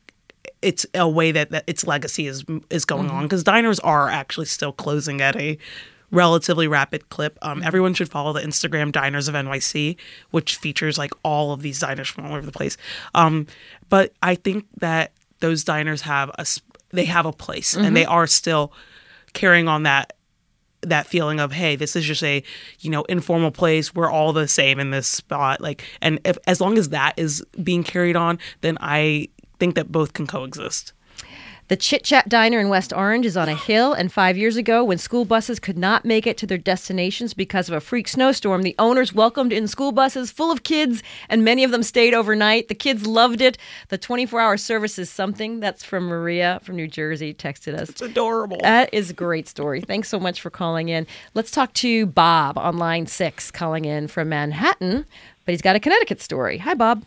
it's 0.62 0.86
a 0.94 1.08
way 1.08 1.32
that, 1.32 1.52
that 1.52 1.64
its 1.68 1.86
legacy 1.86 2.28
is 2.28 2.44
is 2.70 2.86
going 2.86 3.10
on 3.10 3.24
because 3.24 3.44
diners 3.44 3.80
are 3.80 4.10
actually 4.10 4.46
still 4.46 4.72
closing 4.72 5.22
at 5.22 5.36
a 5.36 5.58
relatively 6.12 6.68
rapid 6.68 7.10
clip. 7.10 7.40
Um, 7.42 7.64
everyone 7.64 7.94
should 7.96 8.10
follow 8.10 8.34
the 8.34 8.42
Instagram 8.42 8.92
Diners 8.92 9.28
of 9.28 9.34
NYC, 9.34 9.98
which 10.30 10.58
features 10.58 10.98
like 10.98 11.12
all 11.24 11.52
of 11.54 11.62
these 11.64 11.80
diners 11.80 12.08
from 12.08 12.26
all 12.28 12.34
over 12.36 12.46
the 12.46 12.52
place. 12.52 12.78
Um, 13.16 13.48
but 13.90 14.14
I 14.22 14.36
think 14.36 14.66
that 14.78 15.12
those 15.40 15.64
diners 15.64 16.02
have 16.02 16.30
a 16.38 16.46
they 16.92 17.06
have 17.06 17.26
a 17.26 17.34
place 17.34 17.76
Mhm. 17.76 17.86
and 17.86 17.98
they 17.98 18.06
are 18.06 18.28
still 18.28 18.72
carrying 19.34 19.68
on 19.68 19.84
that 19.84 20.14
that 20.84 21.08
feeling 21.08 21.40
of 21.40 21.52
hey 21.52 21.76
this 21.76 21.96
is 21.96 22.06
just 22.06 22.24
a 22.24 22.44
you 22.80 22.90
know 22.90 23.04
informal 23.04 23.52
place. 23.52 23.94
We're 23.94 24.12
all 24.12 24.34
the 24.34 24.48
same 24.48 24.80
in 24.80 24.92
this 24.92 25.08
spot. 25.08 25.62
Like 25.62 25.84
and 26.02 26.20
if 26.26 26.38
as 26.48 26.62
long 26.62 26.78
as 26.78 26.90
that 26.90 27.14
is 27.18 27.44
being 27.62 27.84
carried 27.84 28.16
on 28.16 28.40
then 28.62 28.78
i 28.82 29.28
think 29.60 29.76
that 29.76 29.92
both 29.92 30.14
can 30.14 30.28
coexist 30.28 30.94
The 31.70 31.78
Chit 31.78 32.04
Chat 32.04 32.28
Diner 32.28 32.60
in 32.60 32.68
West 32.68 32.92
Orange 32.92 33.26
is 33.26 33.38
on 33.38 33.48
a 33.48 33.56
hill, 33.56 33.94
and 33.94 34.12
five 34.12 34.38
years 34.38 34.58
ago, 34.58 34.84
when 34.84 34.98
school 34.98 35.24
buses 35.24 35.62
could 35.62 35.78
not 35.78 36.04
make 36.04 36.28
it 36.28 36.38
to 36.40 36.46
their 36.46 36.58
destinations 36.58 37.34
because 37.34 37.70
of 37.70 37.74
a 37.74 37.80
freak 37.80 38.10
snowstorm, 38.10 38.64
the 38.64 38.76
owners 38.78 39.14
welcomed 39.14 39.54
in 39.54 39.70
school 39.70 39.94
buses 39.94 40.30
full 40.30 40.52
of 40.52 40.64
kids, 40.64 41.02
and 41.30 41.46
many 41.46 41.64
of 41.64 41.72
them 41.72 41.82
stayed 41.82 42.14
overnight. 42.14 42.68
The 42.68 42.76
kids 42.76 43.08
loved 43.08 43.40
it. 43.40 43.58
The 43.88 43.98
24 43.98 44.42
hour 44.42 44.58
service 44.58 45.00
is 45.00 45.10
something. 45.10 45.62
That's 45.62 45.86
from 45.86 46.04
Maria 46.08 46.60
from 46.64 46.76
New 46.76 46.88
Jersey, 46.88 47.34
texted 47.34 47.76
us. 47.76 47.90
It's 47.90 48.02
adorable. 48.02 48.58
That 48.62 48.94
is 48.94 49.10
a 49.10 49.14
great 49.14 49.48
story. 49.48 49.80
Thanks 49.80 50.10
so 50.10 50.20
much 50.20 50.42
for 50.42 50.50
calling 50.50 50.90
in. 50.90 51.08
Let's 51.34 51.50
talk 51.50 51.72
to 51.76 52.06
Bob 52.06 52.58
on 52.58 52.78
line 52.78 53.08
six, 53.08 53.52
calling 53.52 53.86
in 53.86 54.10
from 54.10 54.28
Manhattan, 54.28 55.06
but 55.46 55.54
he's 55.54 55.62
got 55.62 55.78
a 55.78 55.80
Connecticut 55.80 56.20
story. 56.20 56.58
Hi, 56.58 56.74
Bob. 56.74 57.06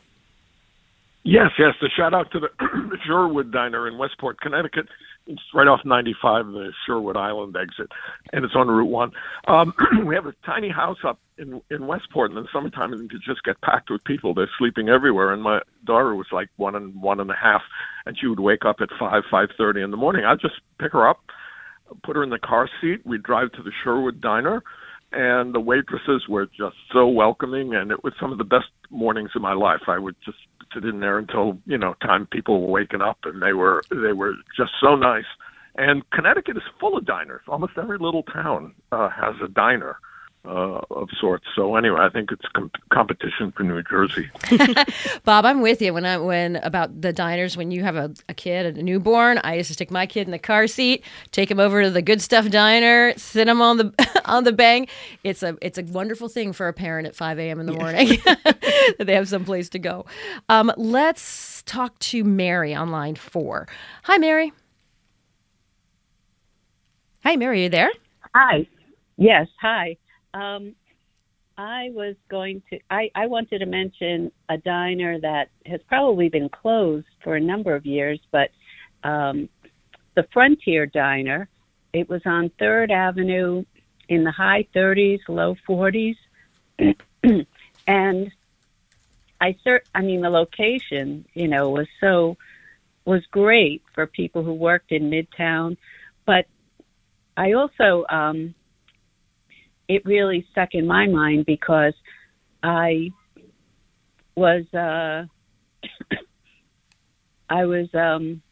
Yes, 1.27 1.51
yes. 1.59 1.75
The 1.81 1.91
shout 1.97 2.15
out 2.15 2.31
to 2.31 2.39
the 2.39 2.49
Sherwood 3.05 3.51
Diner 3.51 3.89
in 3.89 3.99
Westport, 3.99 4.41
Connecticut. 4.41 4.87
It's 5.27 5.43
right 5.53 5.67
off 5.67 5.81
95, 5.85 6.47
the 6.47 6.71
Sherwood 6.87 7.17
Island 7.17 7.57
exit, 7.61 7.91
and 8.33 8.45
it's 8.45 8.55
on 8.55 8.69
Route 8.69 8.89
One. 8.89 9.11
Um, 9.49 9.75
we 10.07 10.15
have 10.15 10.27
a 10.27 10.35
tiny 10.47 10.71
house 10.71 10.99
up 11.05 11.19
in 11.37 11.61
in 11.69 11.89
Westport, 11.89 12.31
and 12.31 12.39
in 12.39 12.45
the 12.45 12.49
summertime 12.53 12.93
it 12.93 13.11
could 13.11 13.23
just 13.27 13.43
get 13.43 13.61
packed 13.61 13.91
with 13.91 14.05
people. 14.05 14.35
They're 14.35 14.49
sleeping 14.57 14.89
everywhere, 14.89 15.33
and 15.33 15.43
my 15.43 15.59
daughter 15.85 16.15
was 16.15 16.29
like 16.31 16.49
one 16.59 16.77
and 16.77 16.95
one 17.03 17.19
and 17.19 17.29
a 17.29 17.35
half, 17.35 17.63
and 18.07 18.17
she 18.17 18.29
would 18.29 18.39
wake 18.39 18.65
up 18.65 18.77
at 18.81 18.89
five 18.97 19.25
five 19.29 19.49
thirty 19.59 19.83
in 19.83 19.91
the 19.91 19.97
morning. 19.97 20.25
I'd 20.25 20.41
just 20.41 20.55
pick 20.81 20.93
her 20.93 21.09
up, 21.09 21.19
put 22.05 22.15
her 22.15 22.23
in 22.23 22.31
the 22.31 22.39
car 22.39 22.71
seat. 22.81 23.05
We'd 23.05 23.25
drive 23.25 23.51
to 23.55 23.65
the 23.65 23.73
Sherwood 23.83 24.21
Diner, 24.21 24.63
and 25.11 25.53
the 25.53 25.61
waitresses 25.61 26.29
were 26.29 26.47
just 26.47 26.77
so 26.93 27.09
welcoming, 27.09 27.75
and 27.75 27.91
it 27.91 28.05
was 28.05 28.13
some 28.21 28.31
of 28.31 28.39
the 28.39 28.45
best 28.45 28.67
mornings 28.91 29.31
of 29.35 29.43
my 29.43 29.55
life. 29.55 29.89
I 29.89 29.99
would 29.99 30.15
just 30.25 30.39
in 30.85 31.01
there 31.01 31.19
until 31.19 31.59
you 31.67 31.79
know 31.79 31.95
time 32.03 32.27
people 32.27 32.61
were 32.63 32.73
waking 32.73 33.01
up, 33.03 33.19
and 33.25 33.43
they 33.43 33.53
were 33.53 33.83
they 33.91 34.13
were 34.13 34.35
just 34.57 34.73
so 34.81 34.97
nice. 34.97 35.25
And 35.77 36.09
Connecticut 36.11 36.57
is 36.57 36.63
full 36.81 36.97
of 36.97 37.05
diners. 37.05 37.43
Almost 37.49 37.73
every 37.77 37.99
little 37.99 38.23
town 38.23 38.75
uh, 38.93 39.11
has 39.11 39.35
a 39.45 39.49
diner 39.49 39.99
uh, 40.47 40.81
of 40.91 41.09
sorts. 41.21 41.47
So 41.55 41.77
anyway, 41.77 41.99
I 42.01 42.09
think 42.09 42.31
it's 42.31 42.45
com- 42.55 42.71
competition 42.93 43.53
for 43.53 43.63
New 43.63 43.83
Jersey. 43.83 44.31
Bob, 45.25 45.45
I'm 45.45 45.61
with 45.61 45.83
you 45.83 45.93
when 45.93 46.05
I 46.05 46.19
when 46.19 46.57
about 46.57 47.01
the 47.01 47.13
diners 47.13 47.57
when 47.57 47.71
you 47.71 47.83
have 47.83 47.97
a, 47.97 48.13
a 48.29 48.35
kid, 48.35 48.79
a 48.79 48.83
newborn. 48.83 49.41
I 49.43 49.55
used 49.57 49.69
to 49.69 49.75
stick 49.75 49.91
my 49.91 50.07
kid 50.07 50.27
in 50.27 50.31
the 50.31 50.39
car 50.39 50.67
seat, 50.67 51.05
take 51.33 51.51
him 51.51 51.61
over 51.61 51.83
to 51.83 51.91
the 51.91 52.03
Good 52.03 52.23
Stuff 52.23 52.49
Diner, 52.51 53.13
sit 53.17 53.49
him 53.49 53.61
on 53.61 53.77
the 53.79 54.21
on 54.25 54.45
the 54.45 54.53
bang. 54.53 54.89
It's 55.25 55.43
a 55.43 55.57
it's 55.61 55.79
a 55.79 55.83
wonderful 55.83 56.29
thing 56.29 56.53
for 56.53 56.69
a 56.69 56.73
parent 56.73 57.07
at 57.07 57.15
5 57.15 57.39
a.m. 57.39 57.61
in 57.61 57.67
the 57.67 57.73
morning 57.73 58.09
that 58.25 59.05
they 59.07 59.15
have 59.15 59.29
some 59.29 59.45
place 59.45 59.69
to 59.71 59.79
go. 59.79 60.07
Um, 60.49 60.73
let's 60.77 61.63
talk 61.65 61.99
to 61.99 62.25
Mary 62.25 62.75
on 62.75 62.91
line 62.91 63.17
four. 63.17 63.67
Hi, 64.05 64.19
Mary. 64.19 64.53
Hi, 67.25 67.37
Mary. 67.37 67.59
Are 67.59 67.63
you 67.65 67.69
there? 67.69 67.91
Hi. 68.35 68.69
Yes, 69.17 69.49
hi. 69.61 69.97
Um, 70.37 70.75
I 71.57 71.91
was 71.95 72.17
going 72.29 72.63
to, 72.69 72.79
I, 72.91 73.11
I 73.15 73.27
wanted 73.27 73.61
to 73.61 73.67
mention 73.67 74.31
a 74.51 74.59
diner 74.59 75.19
that 75.21 75.49
has 75.65 75.81
probably 75.89 76.29
been 76.29 76.51
closed 76.51 77.07
for 77.25 77.37
a 77.37 77.41
number 77.41 77.75
of 77.75 77.87
years, 77.87 78.21
but 78.31 78.51
um, 79.03 79.49
the 80.15 80.27
Frontier 80.35 80.85
Diner, 80.85 81.49
it 81.95 82.11
was 82.11 82.21
on 82.27 82.51
3rd 82.61 82.91
Avenue 82.91 83.65
in 84.11 84.25
the 84.25 84.31
high 84.31 84.67
30s, 84.75 85.21
low 85.29 85.57
40s. 85.67 86.17
and 87.87 88.31
I 89.41 89.57
cert, 89.65 89.81
I 89.95 90.03
mean, 90.03 90.21
the 90.21 90.29
location, 90.29 91.25
you 91.33 91.49
know, 91.49 91.71
was 91.71 91.89
so, 92.01 92.37
was 93.07 93.25
great 93.31 93.83
for 93.95 94.07
people 94.07 94.43
who 94.43 94.53
worked 94.53 94.93
in 94.93 95.11
Midtown, 95.11 95.79
but 96.27 96.47
I 97.35 97.53
also, 97.53 98.05
um, 98.11 98.55
it 99.89 100.05
really 100.05 100.47
stuck 100.51 100.71
in 100.73 100.87
my 100.87 101.07
mind 101.07 101.47
because 101.47 101.95
I 102.63 103.11
was 104.37 104.65
uh, 104.75 105.25
I 107.49 107.65
was 107.65 107.89
um, 107.95 108.43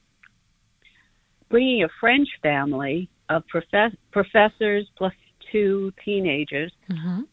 bringing 1.51 1.85
a 1.85 1.89
French 2.01 2.29
family 2.43 3.11
of 3.29 3.47
profess- 3.49 3.97
professors 4.13 4.89
plus 4.97 5.13
two 5.51 5.93
teenagers. 6.05 6.73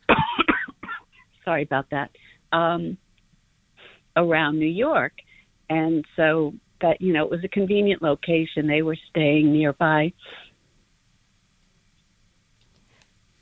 Sorry 1.45 1.63
about 1.63 1.89
that. 1.91 2.11
Um, 2.51 2.97
around 4.15 4.59
New 4.59 4.65
York, 4.65 5.13
and 5.69 6.03
so 6.15 6.53
that 6.81 6.99
you 7.01 7.13
know 7.13 7.23
it 7.23 7.31
was 7.31 7.43
a 7.43 7.47
convenient 7.47 8.01
location. 8.01 8.67
They 8.67 8.81
were 8.81 8.97
staying 9.09 9.51
nearby. 9.51 10.11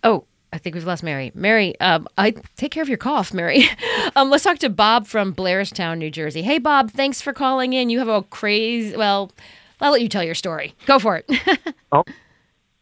Oh, 0.04 0.26
I 0.52 0.58
think 0.58 0.76
we've 0.76 0.86
lost 0.86 1.04
Mary. 1.04 1.32
Mary, 1.36 1.80
um, 1.80 2.08
I 2.18 2.32
take 2.56 2.72
care 2.72 2.82
of 2.82 2.90
your 2.90 2.98
cough, 2.98 3.34
Mary. 3.34 3.66
um, 4.16 4.30
let's 4.30 4.44
talk 4.44 4.60
to 4.60 4.70
Bob 4.70 5.06
from 5.06 5.34
Blairstown, 5.34 6.00
New 6.00 6.10
Jersey. 6.10 6.42
Hey, 6.42 6.58
Bob, 6.58 6.92
thanks 6.92 7.22
for 7.22 7.34
calling 7.34 7.74
in. 7.74 7.90
You 7.90 8.00
have 8.00 8.08
a 8.08 8.24
crazy. 8.24 8.96
Well, 8.98 9.32
I'll 9.80 9.92
let 9.92 10.02
you 10.02 10.10
tell 10.10 10.24
your 10.24 10.36
story. 10.36 10.74
Go 10.86 11.00
for 11.00 11.18
it. 11.18 11.30
Oh, 11.92 12.04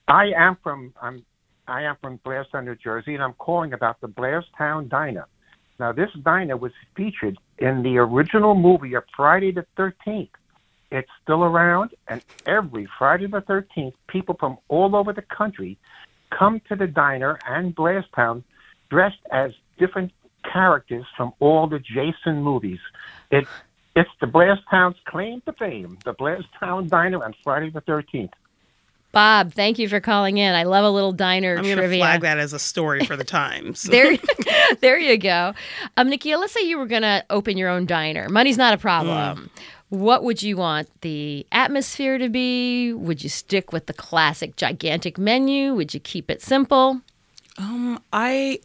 I 0.09 0.33
am 0.35 0.57
from 0.61 0.93
I'm 1.01 1.25
I 1.65 1.83
am 1.83 1.95
from 2.01 2.17
Blairstown, 2.25 2.65
New 2.65 2.75
Jersey, 2.75 3.13
and 3.13 3.23
I'm 3.23 3.31
calling 3.35 3.71
about 3.71 4.01
the 4.01 4.09
Blairstown 4.09 4.89
Diner. 4.89 5.27
Now, 5.79 5.93
this 5.93 6.09
diner 6.23 6.57
was 6.57 6.73
featured 6.93 7.37
in 7.57 7.83
the 7.83 7.99
original 7.99 8.53
movie 8.53 8.95
of 8.95 9.03
Friday 9.15 9.53
the 9.53 9.65
13th. 9.77 10.29
It's 10.91 11.09
still 11.23 11.43
around, 11.43 11.91
and 12.09 12.21
every 12.45 12.85
Friday 12.97 13.27
the 13.27 13.41
13th, 13.41 13.93
people 14.07 14.35
from 14.37 14.57
all 14.67 14.93
over 14.93 15.13
the 15.13 15.21
country 15.21 15.77
come 16.37 16.61
to 16.69 16.75
the 16.75 16.87
diner 16.87 17.37
and 17.47 17.75
Blairstown 17.75 18.43
dressed 18.89 19.19
as 19.31 19.51
different 19.77 20.11
characters 20.51 21.05
from 21.15 21.33
all 21.39 21.67
the 21.67 21.79
Jason 21.79 22.43
movies. 22.43 22.79
It 23.31 23.47
it's 23.95 24.09
the 24.21 24.27
Blairstown's 24.27 24.97
claim 25.05 25.41
to 25.47 25.53
fame, 25.53 25.97
the 26.05 26.13
Blairstown 26.13 26.87
Diner 26.87 27.23
on 27.23 27.33
Friday 27.43 27.71
the 27.71 27.81
13th. 27.81 28.29
Bob, 29.11 29.53
thank 29.53 29.79
you 29.79 29.89
for 29.89 29.99
calling 29.99 30.37
in. 30.37 30.53
I 30.53 30.63
love 30.63 30.85
a 30.85 30.91
little 30.91 31.13
diner 31.13 31.55
trivia. 31.55 31.73
I'm 31.73 31.79
going 31.79 31.89
to 31.89 31.97
flag 31.97 32.21
that 32.21 32.37
as 32.37 32.53
a 32.53 32.59
story 32.59 33.03
for 33.03 33.15
the 33.15 33.23
Times. 33.23 33.81
there, 33.91 34.15
there 34.81 34.99
you 34.99 35.17
go. 35.17 35.53
Um, 35.95 36.09
Nikita, 36.09 36.37
let's 36.37 36.53
say 36.53 36.61
you 36.61 36.77
were 36.77 36.85
going 36.85 37.01
to 37.01 37.25
open 37.31 37.57
your 37.57 37.69
own 37.69 37.87
diner. 37.87 38.29
Money's 38.29 38.57
not 38.57 38.75
a 38.75 38.77
problem. 38.77 39.49
What 39.89 40.23
would 40.23 40.43
you 40.43 40.57
want 40.57 40.89
the 41.01 41.45
atmosphere 41.51 42.17
to 42.17 42.27
be? 42.27 42.91
Would 42.93 43.23
you 43.23 43.29
stick 43.29 43.71
with 43.71 43.85
the 43.85 43.93
classic 43.93 44.57
gigantic 44.57 45.17
menu? 45.17 45.73
Would 45.75 45.93
you 45.93 45.99
keep 45.99 46.29
it 46.29 46.41
simple? 46.41 47.01
Um, 47.57 48.01
I, 48.11 48.59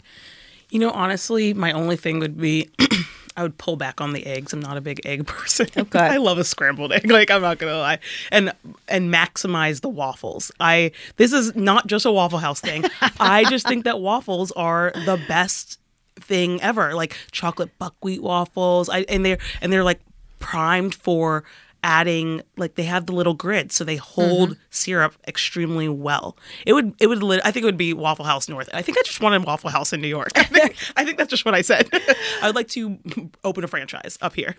you 0.70 0.80
know, 0.80 0.90
honestly, 0.90 1.54
my 1.54 1.72
only 1.72 1.96
thing 1.96 2.18
would 2.18 2.36
be 2.38 2.70
I 3.36 3.42
would 3.42 3.56
pull 3.56 3.76
back 3.76 4.00
on 4.00 4.12
the 4.12 4.26
eggs. 4.26 4.52
I'm 4.52 4.60
not 4.60 4.76
a 4.76 4.80
big 4.80 5.00
egg 5.06 5.26
person. 5.28 5.68
Okay. 5.76 5.98
I 5.98 6.16
love 6.16 6.38
a 6.38 6.44
scrambled 6.44 6.92
egg. 6.92 7.02
Like 7.12 7.30
I'm 7.30 7.42
not 7.42 7.58
gonna 7.58 7.76
lie, 7.76 7.98
and 8.30 8.52
and 8.88 9.12
maximize 9.12 9.80
the 9.82 9.88
waffles. 9.88 10.50
I 10.60 10.92
this 11.16 11.32
is 11.32 11.54
not 11.54 11.86
just 11.86 12.06
a 12.06 12.12
Waffle 12.12 12.38
House 12.38 12.60
thing. 12.60 12.84
I 13.20 13.44
just 13.44 13.66
think 13.68 13.84
that 13.84 14.00
waffles 14.00 14.50
are 14.52 14.92
the 14.94 15.22
best 15.28 15.78
thing 16.20 16.60
ever. 16.62 16.94
Like 16.94 17.16
chocolate 17.32 17.70
buckwheat 17.78 18.22
waffles. 18.22 18.88
I 18.88 19.00
and 19.08 19.24
they're 19.24 19.38
and 19.60 19.72
they're 19.72 19.84
like 19.84 20.00
primed 20.42 20.94
for 20.94 21.44
adding 21.84 22.40
like 22.56 22.76
they 22.76 22.84
have 22.84 23.06
the 23.06 23.12
little 23.12 23.34
grid 23.34 23.72
so 23.72 23.82
they 23.82 23.96
hold 23.96 24.50
Mm-hmm. 24.50 24.60
syrup 24.70 25.14
extremely 25.26 25.88
well. 25.88 26.36
It 26.64 26.74
would 26.74 26.94
it 27.00 27.08
would 27.08 27.22
i 27.44 27.50
think 27.50 27.64
it 27.64 27.66
would 27.66 27.76
be 27.76 27.92
waffle 27.92 28.24
house 28.24 28.48
north. 28.48 28.68
I 28.72 28.82
think 28.82 28.98
i 28.98 29.02
just 29.04 29.20
wanted 29.20 29.44
waffle 29.44 29.68
house 29.70 29.92
in 29.92 30.00
new 30.00 30.06
york. 30.08 30.28
I 30.36 30.44
think, 30.44 30.76
I 30.96 31.04
think 31.04 31.18
that's 31.18 31.30
just 31.30 31.44
what 31.44 31.54
i 31.54 31.62
said. 31.62 31.88
I 32.42 32.46
would 32.46 32.54
like 32.54 32.68
to 32.68 32.98
open 33.44 33.64
a 33.64 33.66
franchise 33.68 34.16
up 34.20 34.34
here. 34.34 34.54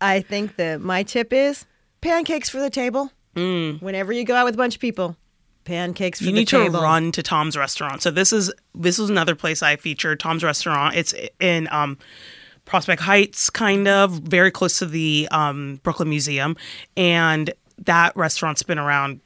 I 0.00 0.20
think 0.20 0.54
that 0.56 0.80
my 0.80 1.02
tip 1.02 1.32
is 1.32 1.66
pancakes 2.00 2.48
for 2.50 2.60
the 2.60 2.70
table. 2.70 3.10
Whenever 3.34 4.12
you 4.12 4.22
go 4.24 4.36
out 4.36 4.44
with 4.44 4.54
a 4.54 4.58
bunch 4.58 4.76
of 4.76 4.80
people, 4.80 5.16
pancakes 5.64 6.20
for 6.20 6.26
you 6.26 6.30
the 6.30 6.38
need 6.40 6.48
table. 6.48 6.78
to 6.78 6.84
run 6.84 7.10
to 7.12 7.22
tom's 7.22 7.56
restaurant. 7.56 8.00
So 8.02 8.12
this 8.12 8.32
is 8.32 8.52
this 8.76 9.00
is 9.00 9.10
another 9.10 9.34
place 9.34 9.60
i 9.60 9.74
featured 9.74 10.20
tom's 10.20 10.44
restaurant. 10.44 10.94
It's 10.94 11.12
in 11.40 11.66
um 11.72 11.98
prospect 12.64 13.02
heights 13.02 13.50
kind 13.50 13.86
of 13.88 14.12
very 14.20 14.50
close 14.50 14.78
to 14.78 14.86
the 14.86 15.28
um 15.30 15.80
brooklyn 15.82 16.08
museum. 16.08 16.56
And 16.96 17.52
that 17.78 18.16
restaurant's 18.16 18.62
been 18.62 18.78
around 18.78 19.20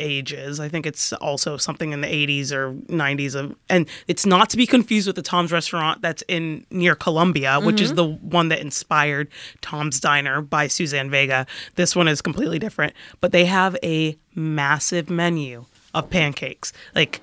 ages. 0.00 0.58
I 0.58 0.68
think 0.68 0.84
it's 0.84 1.12
also 1.12 1.56
something 1.56 1.92
in 1.92 2.00
the 2.00 2.08
80s 2.08 2.50
or 2.50 2.72
90s 2.92 3.36
of 3.36 3.54
and 3.68 3.88
it's 4.08 4.26
not 4.26 4.50
to 4.50 4.56
be 4.56 4.66
confused 4.66 5.06
with 5.06 5.14
the 5.14 5.22
tom's 5.22 5.52
restaurant 5.52 6.02
that's 6.02 6.24
in 6.26 6.66
near 6.70 6.96
columbia 6.96 7.60
which 7.60 7.80
is 7.80 7.92
Mhm. 7.92 7.96
the 7.96 8.04
one 8.06 8.48
that 8.48 8.58
inspired 8.58 9.28
tom's 9.60 10.00
diner 10.00 10.40
by 10.40 10.66
suzanne 10.66 11.08
vega. 11.10 11.46
This 11.76 11.94
one 11.94 12.08
is 12.08 12.20
completely 12.20 12.58
different 12.58 12.94
but 13.20 13.30
they 13.30 13.44
have 13.44 13.76
a 13.84 14.16
massive 14.34 15.08
menu 15.08 15.66
of 15.94 16.10
pancakes. 16.10 16.72
Like 16.96 17.20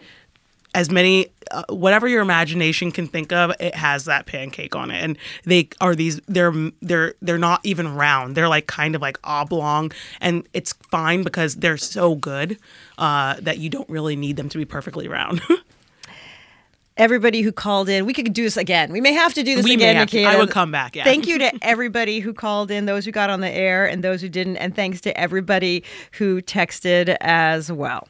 as 0.76 0.90
many 0.90 1.28
uh, 1.52 1.64
whatever 1.70 2.08
your 2.08 2.22
imagination 2.22 2.92
can 2.92 3.08
think 3.08 3.32
of 3.32 3.52
it 3.60 3.74
has 3.76 4.06
that 4.06 4.26
pancake 4.26 4.76
on 4.76 4.92
it 4.92 5.04
and 5.04 5.18
they 5.46 5.68
are 5.82 5.96
these 5.96 6.20
they're 6.28 6.54
they're 6.82 7.14
they're 7.22 7.38
not 7.38 7.60
even 7.64 7.96
round 7.96 8.36
they're 8.36 8.50
like 8.50 8.68
kind 8.68 8.96
of 8.96 9.02
like 9.02 9.18
oblong 9.24 9.92
and 10.22 10.48
it's 10.54 10.74
fine 10.92 11.24
because 11.24 11.56
they're 11.56 11.78
so 11.78 12.16
good 12.16 12.58
uh, 12.98 13.36
that 13.40 13.58
you 13.58 13.70
don't 13.70 13.90
really 13.90 14.16
need 14.16 14.36
them 14.36 14.50
to 14.50 14.58
be 14.58 14.66
perfectly 14.66 15.08
round 15.08 15.42
Everybody 16.98 17.42
who 17.44 17.54
called 17.54 17.88
in, 17.88 18.06
we 18.06 18.12
could 18.12 18.34
do 18.34 18.44
this 18.44 18.58
again. 18.58 18.92
We 18.92 19.00
may 19.00 19.14
have 19.14 19.34
to 19.36 19.42
do 19.42 19.56
this 19.56 19.64
We 19.64 19.78
may 19.78 19.92
again, 19.92 19.96
to. 19.96 20.00
Nikita. 20.02 20.30
I 20.30 20.38
would 20.38 20.52
come 20.52 20.70
back, 20.70 20.98
yeah. 20.98 21.06
Thank 21.06 21.28
you 21.28 21.38
to 21.40 21.50
everybody 21.62 22.20
who 22.20 22.34
called 22.34 22.72
in, 22.72 22.88
those 22.88 23.06
who 23.06 23.14
got 23.14 23.30
on 23.30 23.40
the 23.40 23.50
air, 23.50 23.86
and 23.86 24.04
those 24.04 24.20
who 24.20 24.28
didn't. 24.28 24.58
And 24.58 24.76
thanks 24.76 25.00
to 25.02 25.18
everybody 25.18 25.86
who 26.12 26.42
texted 26.42 27.16
as 27.22 27.72
well. 27.72 28.10